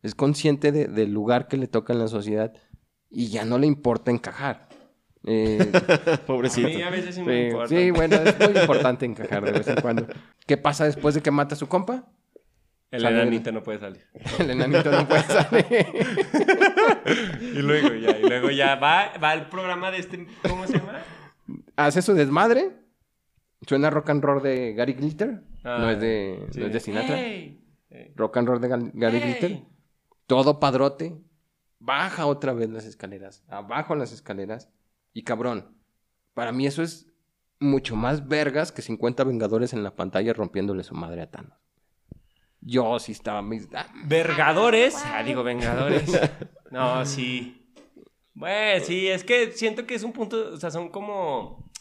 [0.03, 2.53] Es consciente de- del lugar que le toca en la sociedad
[3.09, 4.68] y ya no le importa encajar.
[5.31, 5.71] Eh,
[6.13, 6.67] A Pobrecito.
[6.67, 7.67] mí a veces sí me sí, importa.
[7.69, 10.07] sí, bueno, es muy importante encajar de vez en cuando.
[10.47, 12.07] ¿Qué pasa después de que mata a su compa?
[12.89, 14.01] El Sale- enanito no puede salir.
[14.39, 15.65] El enanito no puede salir.
[17.41, 20.99] Y luego ya, y luego ya va, va el programa de este, ¿cómo se llama?
[21.75, 22.71] Hace su desmadre.
[23.67, 25.29] Suena rock and roll de Gary Glitter.
[25.31, 26.59] no, Ah, es de, sí.
[26.59, 27.17] no es de Sinatra.
[27.17, 27.61] Hey.
[28.15, 29.21] Rock and roll de Gary hey.
[29.39, 29.63] Glitter.
[30.27, 31.15] Todo padrote.
[31.79, 33.43] Baja otra vez las escaleras.
[33.47, 34.69] Abajo las escaleras.
[35.13, 35.75] Y cabrón.
[36.33, 37.11] Para mí eso es
[37.59, 41.57] mucho más vergas que 50 Vengadores en la pantalla rompiéndole su madre a Thanos.
[42.61, 43.41] Yo sí estaba...
[43.41, 44.95] muy- ah, Vergadores.
[45.05, 46.09] Ah, digo, Vengadores.
[46.71, 47.73] No, sí.
[48.35, 51.71] Bueno, sí, es que siento que es un punto, o sea, son como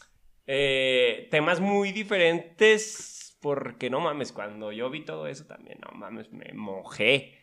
[0.47, 6.31] eh, temas muy diferentes porque no mames, cuando yo vi todo eso también, no mames,
[6.31, 7.38] me mojé.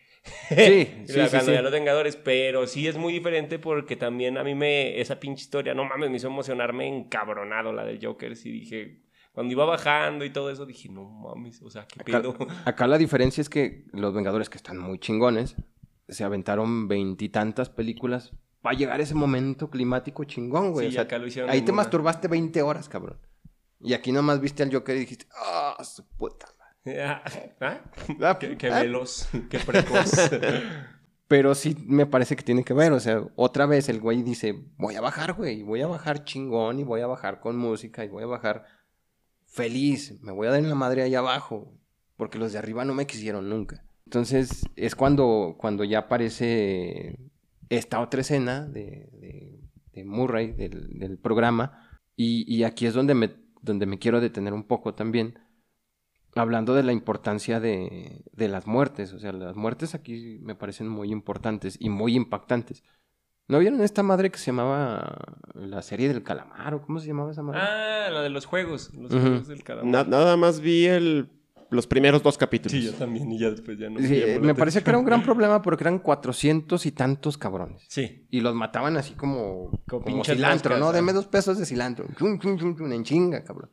[0.49, 0.55] Sí,
[1.07, 4.55] sí, la- sí, ya los Vengadores, pero sí es muy diferente porque también a mí
[4.55, 9.03] me, esa pinche historia, no mames, me hizo emocionarme encabronado la del Joker, sí dije,
[9.33, 12.37] cuando iba bajando y todo eso, dije, no mames, o sea, qué Acá, pedo.
[12.65, 15.57] acá la diferencia es que los Vengadores, que están muy chingones,
[16.09, 20.87] se aventaron veintitantas películas para llegar a ese momento climático chingón, güey.
[20.87, 23.19] Sí, O sea, acá lo hicieron ahí te masturbaste 20 horas, cabrón.
[23.81, 26.47] Y aquí nomás viste al Joker y dijiste, ¡ah, su puta!
[27.01, 27.23] ¿Ah?
[28.23, 28.81] Ah, Qué, qué ah.
[28.83, 30.13] veloz, qué precoz.
[31.29, 34.55] Pero sí me parece que tiene que ver, o sea, otra vez el güey dice,
[34.77, 38.09] voy a bajar, güey, voy a bajar chingón y voy a bajar con música y
[38.09, 38.65] voy a bajar
[39.45, 41.77] feliz, me voy a dar en la madre ahí abajo,
[42.17, 43.85] porque los de arriba no me quisieron nunca.
[44.05, 47.19] Entonces es cuando, cuando ya aparece
[47.71, 49.61] esta otra escena de, de-
[49.95, 54.53] de Murray, del, del programa, y, y aquí es donde me, donde me quiero detener
[54.53, 55.39] un poco también,
[56.37, 59.13] hablando de la importancia de, de las muertes.
[59.13, 62.83] O sea, las muertes aquí me parecen muy importantes y muy impactantes.
[63.49, 65.19] ¿No vieron esta madre que se llamaba
[65.55, 67.61] la serie del calamar o cómo se llamaba esa madre?
[67.63, 69.91] ah, la de los juegos, los juegos del calamar.
[69.91, 71.29] Na- nada más vi el,
[71.71, 72.73] los primeros dos capítulos.
[72.73, 74.01] Sí, yo también, y ya después ya no.
[74.01, 77.85] Sí, me me parecía que era un gran problema porque eran cuatrocientos y tantos cabrones.
[77.89, 78.27] Sí.
[78.31, 80.91] Y los mataban así como, Como cilantro, ¿no?
[80.93, 82.09] Deme dos pesos de cilantro.
[82.19, 83.71] Chum, chum, chum, chum, en chinga, cabrón.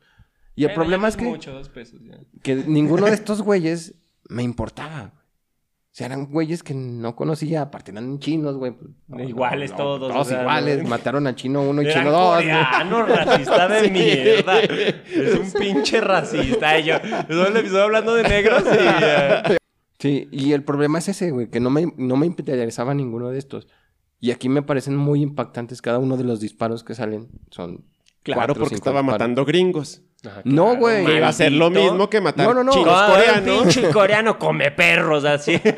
[0.56, 2.18] Y el problema es que, Mucho, dos pesos ya.
[2.42, 3.94] que ninguno de estos güeyes
[4.28, 5.12] me importaba.
[5.16, 8.74] O sea, eran güeyes que no conocía, aparte eran chinos, güey.
[9.06, 10.82] no, Iguales todos, Todos o sea, iguales.
[10.82, 12.36] no- Mataron a chino uno y chino dos.
[12.36, 14.58] coreano, racista de mierda.
[14.60, 16.78] Es un pinche racista.
[16.80, 19.54] Y yo, todo el episodio hablando de negros y...
[20.00, 23.38] Sí, y el problema es ese, güey, que no me, no me interesaba ninguno de
[23.38, 23.68] estos.
[24.20, 27.28] Y aquí me parecen muy impactantes cada uno de los disparos que salen.
[27.50, 27.84] Son
[28.22, 29.14] Claro, cuatro porque cinco estaba disparos.
[29.20, 30.02] matando gringos.
[30.44, 31.04] No, güey.
[31.04, 32.72] Que iba a ser lo mismo que matar No, no, no.
[32.72, 33.62] chinos un coreanos.
[33.62, 35.60] pinche coreano come perros, así.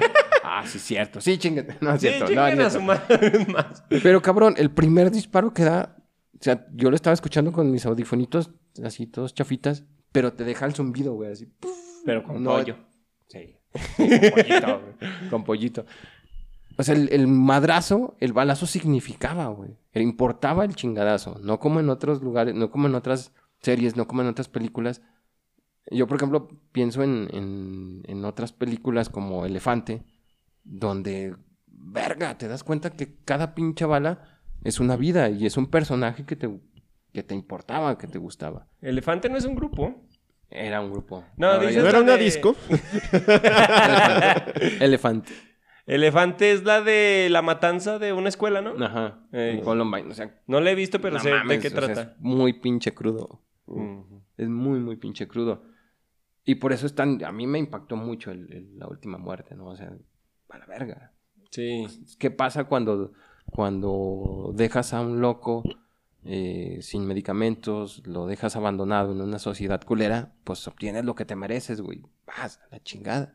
[0.49, 1.21] Ah, sí, cierto.
[1.21, 1.67] Sí, chingue.
[1.81, 2.33] No, es Sí, cierto.
[2.33, 2.87] no, es a su cierto.
[2.87, 3.85] madre más.
[4.03, 5.97] Pero cabrón, el primer disparo que da.
[6.35, 10.65] O sea, yo lo estaba escuchando con mis audifonitos, así todos chafitas, pero te deja
[10.65, 11.53] el zumbido, güey, así.
[12.07, 12.77] Pero con No, pollo.
[13.29, 13.59] Sí.
[13.97, 15.29] Con pollito, güey.
[15.31, 15.87] Con pollito.
[16.79, 19.77] O sea, el, el madrazo, el balazo significaba, güey.
[19.93, 21.39] Era- Importaba el chingadazo.
[21.43, 23.33] No como en otros lugares, no como en otras
[23.63, 25.03] series, no como en otras películas.
[25.91, 30.03] Yo, por ejemplo, pienso en, en, en otras películas como Elefante,
[30.65, 31.37] donde,
[31.67, 36.25] verga, te das cuenta que cada pinche bala es una vida y es un personaje
[36.27, 36.51] que te,
[37.13, 38.67] que te importaba, que te gustaba.
[38.81, 40.03] Elefante no es un grupo.
[40.51, 41.25] Era un grupo.
[41.37, 42.55] No, Ahora dices- ya- ¿No era una disco?
[44.81, 45.33] Elefante.
[45.87, 48.73] Elefante es la de la matanza de una escuela, ¿no?
[48.85, 49.21] Ajá.
[49.33, 49.61] Ey.
[49.61, 51.81] Columbine, o sea, No la he visto, pero no sé mames, de qué o sea,
[51.95, 52.03] trata.
[52.03, 53.43] es muy pinche crudo.
[54.37, 55.63] Es muy, muy pinche crudo.
[56.45, 57.23] Y por eso es tan...
[57.25, 59.67] A mí me impactó mucho el- el- la última muerte, ¿no?
[59.67, 59.93] O sea,
[60.49, 61.13] a la verga.
[61.51, 61.87] Sí.
[62.19, 63.13] ¿Qué pasa cuando,
[63.51, 65.63] cuando dejas a un loco
[66.25, 70.33] eh, sin medicamentos, lo dejas abandonado en una sociedad culera?
[70.45, 72.03] Pues obtienes lo que te mereces, güey.
[72.27, 73.35] Vas a la chingada.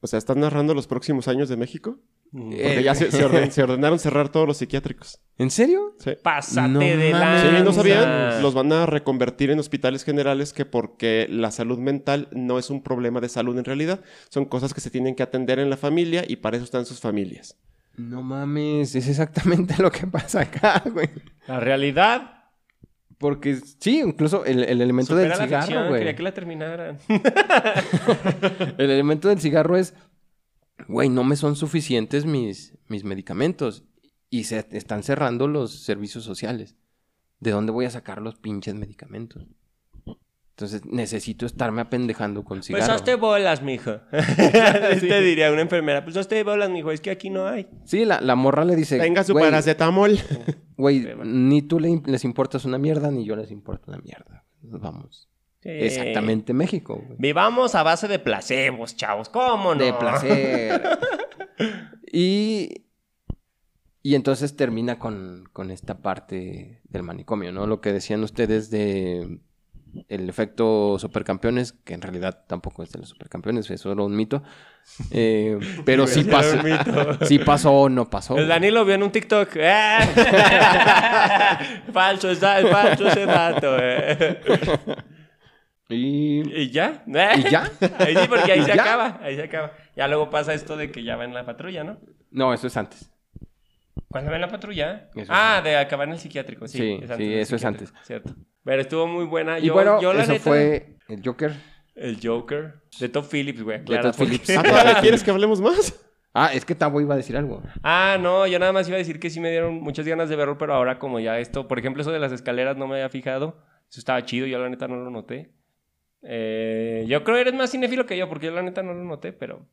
[0.00, 1.98] O sea, ¿estás narrando los próximos años de México?
[2.32, 5.18] Eh, Porque ya se, se orden- se ordenaron cerrar todos los psiquiátricos.
[5.36, 5.94] ¿En serio?
[5.98, 6.12] Sí.
[6.22, 7.58] Pásate No de lanza.
[7.58, 8.40] Sí, ¿no sabían?
[8.42, 12.82] Los van a reconvertir en hospitales generales que porque la salud mental no es un
[12.82, 16.24] problema de salud en realidad, son cosas que se tienen que atender en la familia
[16.26, 17.56] y para eso están sus familias.
[17.96, 21.08] No mames, es exactamente lo que pasa acá, güey.
[21.48, 22.36] La realidad.
[23.18, 25.62] Porque sí, incluso el, el elemento Supera del la ficción.
[25.66, 26.00] cigarro, güey.
[26.00, 26.98] Quería que la terminaran.
[28.78, 29.94] El elemento del cigarro es,
[30.88, 33.84] güey, no me son suficientes mis, mis medicamentos.
[34.28, 36.76] Y se están cerrando los servicios sociales.
[37.40, 39.46] ¿De dónde voy a sacar los pinches medicamentos?
[40.50, 42.92] Entonces necesito estarme apendejando con Pues cigarro.
[42.92, 43.92] hazte bolas, mijo.
[44.10, 46.04] Te diría una enfermera.
[46.04, 46.90] Pues hazte bolas, mijo.
[46.92, 47.66] Es que aquí no hay.
[47.86, 50.18] Sí, la, la morra le dice, Tenga su paracetamol.
[50.76, 54.44] güey, ni tú le- les importas una mierda, ni yo les importo una mierda.
[54.62, 55.29] Vamos.
[55.62, 55.68] Sí.
[55.68, 57.16] Exactamente México, güey.
[57.18, 59.28] Vivamos a base de placebos, chavos.
[59.28, 59.84] ¿Cómo no?
[59.84, 60.98] De placer.
[62.12, 62.86] y,
[64.02, 67.66] y entonces termina con, con esta parte del manicomio, ¿no?
[67.66, 69.40] Lo que decían ustedes de
[70.08, 74.42] el efecto supercampeones, que en realidad tampoco es de los supercampeones, es solo un mito.
[75.10, 76.56] Eh, pero sí pasó.
[77.26, 78.38] Sí pasó o no pasó.
[78.38, 79.50] El Dani lo vio en un TikTok.
[79.56, 79.98] ¡Eh!
[81.92, 83.76] falso, está, falso ese dato.
[83.78, 84.40] eh.
[85.90, 87.02] Y, ¿Y ya?
[87.06, 87.70] ¿Y ya?
[87.98, 88.82] Ahí sí, porque ahí ¿Y se ya?
[88.82, 89.18] acaba.
[89.22, 89.72] Ahí se acaba.
[89.96, 91.98] Ya luego pasa esto de que ya va en la patrulla, ¿no?
[92.30, 93.10] no, eso es antes.
[94.08, 95.08] ¿Cuándo va en la patrulla?
[95.14, 96.66] Eso ah, de acabar en el psiquiátrico.
[96.66, 97.92] Sí, Sí, eso es antes.
[98.04, 98.34] Cierto.
[98.64, 99.58] Pero estuvo muy buena.
[99.58, 101.52] Y Yo, bueno, yo, la eso neta, fue el Joker.
[101.94, 102.82] El Joker.
[102.98, 103.84] De Todd Phillips, güey.
[103.84, 104.50] Porque- Phillips.
[104.56, 105.94] ¿Ah, todavía quieres que hablemos más?
[106.32, 107.62] Ah, es que Tabo iba a decir algo.
[107.82, 110.36] Ah, no, yo nada más iba a decir que sí me dieron muchas ganas de
[110.36, 113.08] verlo, pero ahora como ya esto, por ejemplo, eso de las escaleras no me había
[113.08, 113.64] fijado.
[113.90, 115.50] Eso estaba chido, yo la neta no lo noté.
[116.22, 119.04] Eh, yo creo que eres más cinéfilo que yo, porque yo la neta no lo
[119.04, 119.66] noté, pero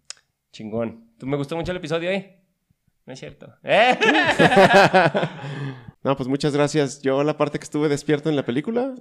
[0.51, 1.05] chingón.
[1.17, 2.35] ¿Tú me gustó mucho el episodio ahí?
[3.05, 3.53] No es cierto.
[3.63, 3.97] ¿Eh?
[6.03, 7.01] No, pues muchas gracias.
[7.01, 8.93] Yo la parte que estuve despierto en la película,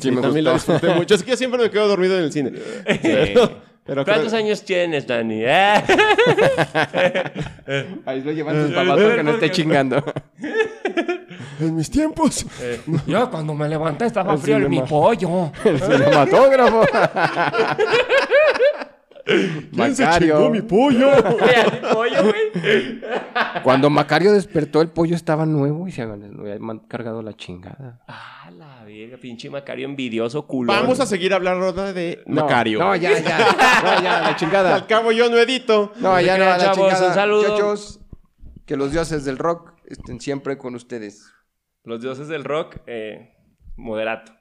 [0.00, 0.72] sí, me también la gustó.
[0.72, 1.14] disfruté mucho.
[1.14, 2.52] Es que yo siempre me quedo dormido en el cine.
[3.02, 5.42] Pero, pero ¿Cuántos creo- años tienes, Dani?
[5.44, 5.74] ¿Eh?
[8.06, 10.02] Ahí lo llevan sus papás para que no esté chingando.
[11.60, 12.46] En mis tiempos.
[12.60, 14.88] Eh, yo cuando me levanté estaba El frío el mi cinema.
[14.88, 15.52] pollo.
[15.64, 16.82] El cinematógrafo.
[19.26, 20.36] ¿Quién se Macario.
[20.36, 21.08] chingó mi pollo?
[21.94, 23.00] Güey.
[23.62, 27.32] Cuando Macario despertó, el pollo estaba nuevo y se había lo había man- cargado la
[27.32, 28.00] chingada.
[28.06, 30.70] Ah, la verga, pinche Macario envidioso culo.
[30.72, 32.78] Vamos a seguir hablando de No, Macario.
[32.80, 33.38] No, ya, ya.
[33.82, 34.74] No, ya, la chingada.
[34.74, 35.92] Al cabo yo no edito.
[36.00, 37.08] No, ya no, la Chavos, chingada.
[37.08, 37.74] un saludo.
[38.66, 41.32] Que los dioses del rock estén siempre con ustedes.
[41.84, 43.34] Los dioses del rock, eh,
[43.76, 44.32] moderato.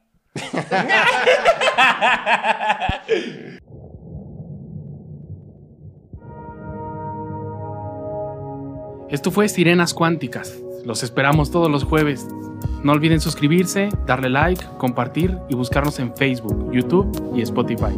[9.10, 10.60] Esto fue Sirenas Cuánticas.
[10.86, 12.28] Los esperamos todos los jueves.
[12.84, 17.94] No olviden suscribirse, darle like, compartir y buscarnos en Facebook, YouTube y Spotify.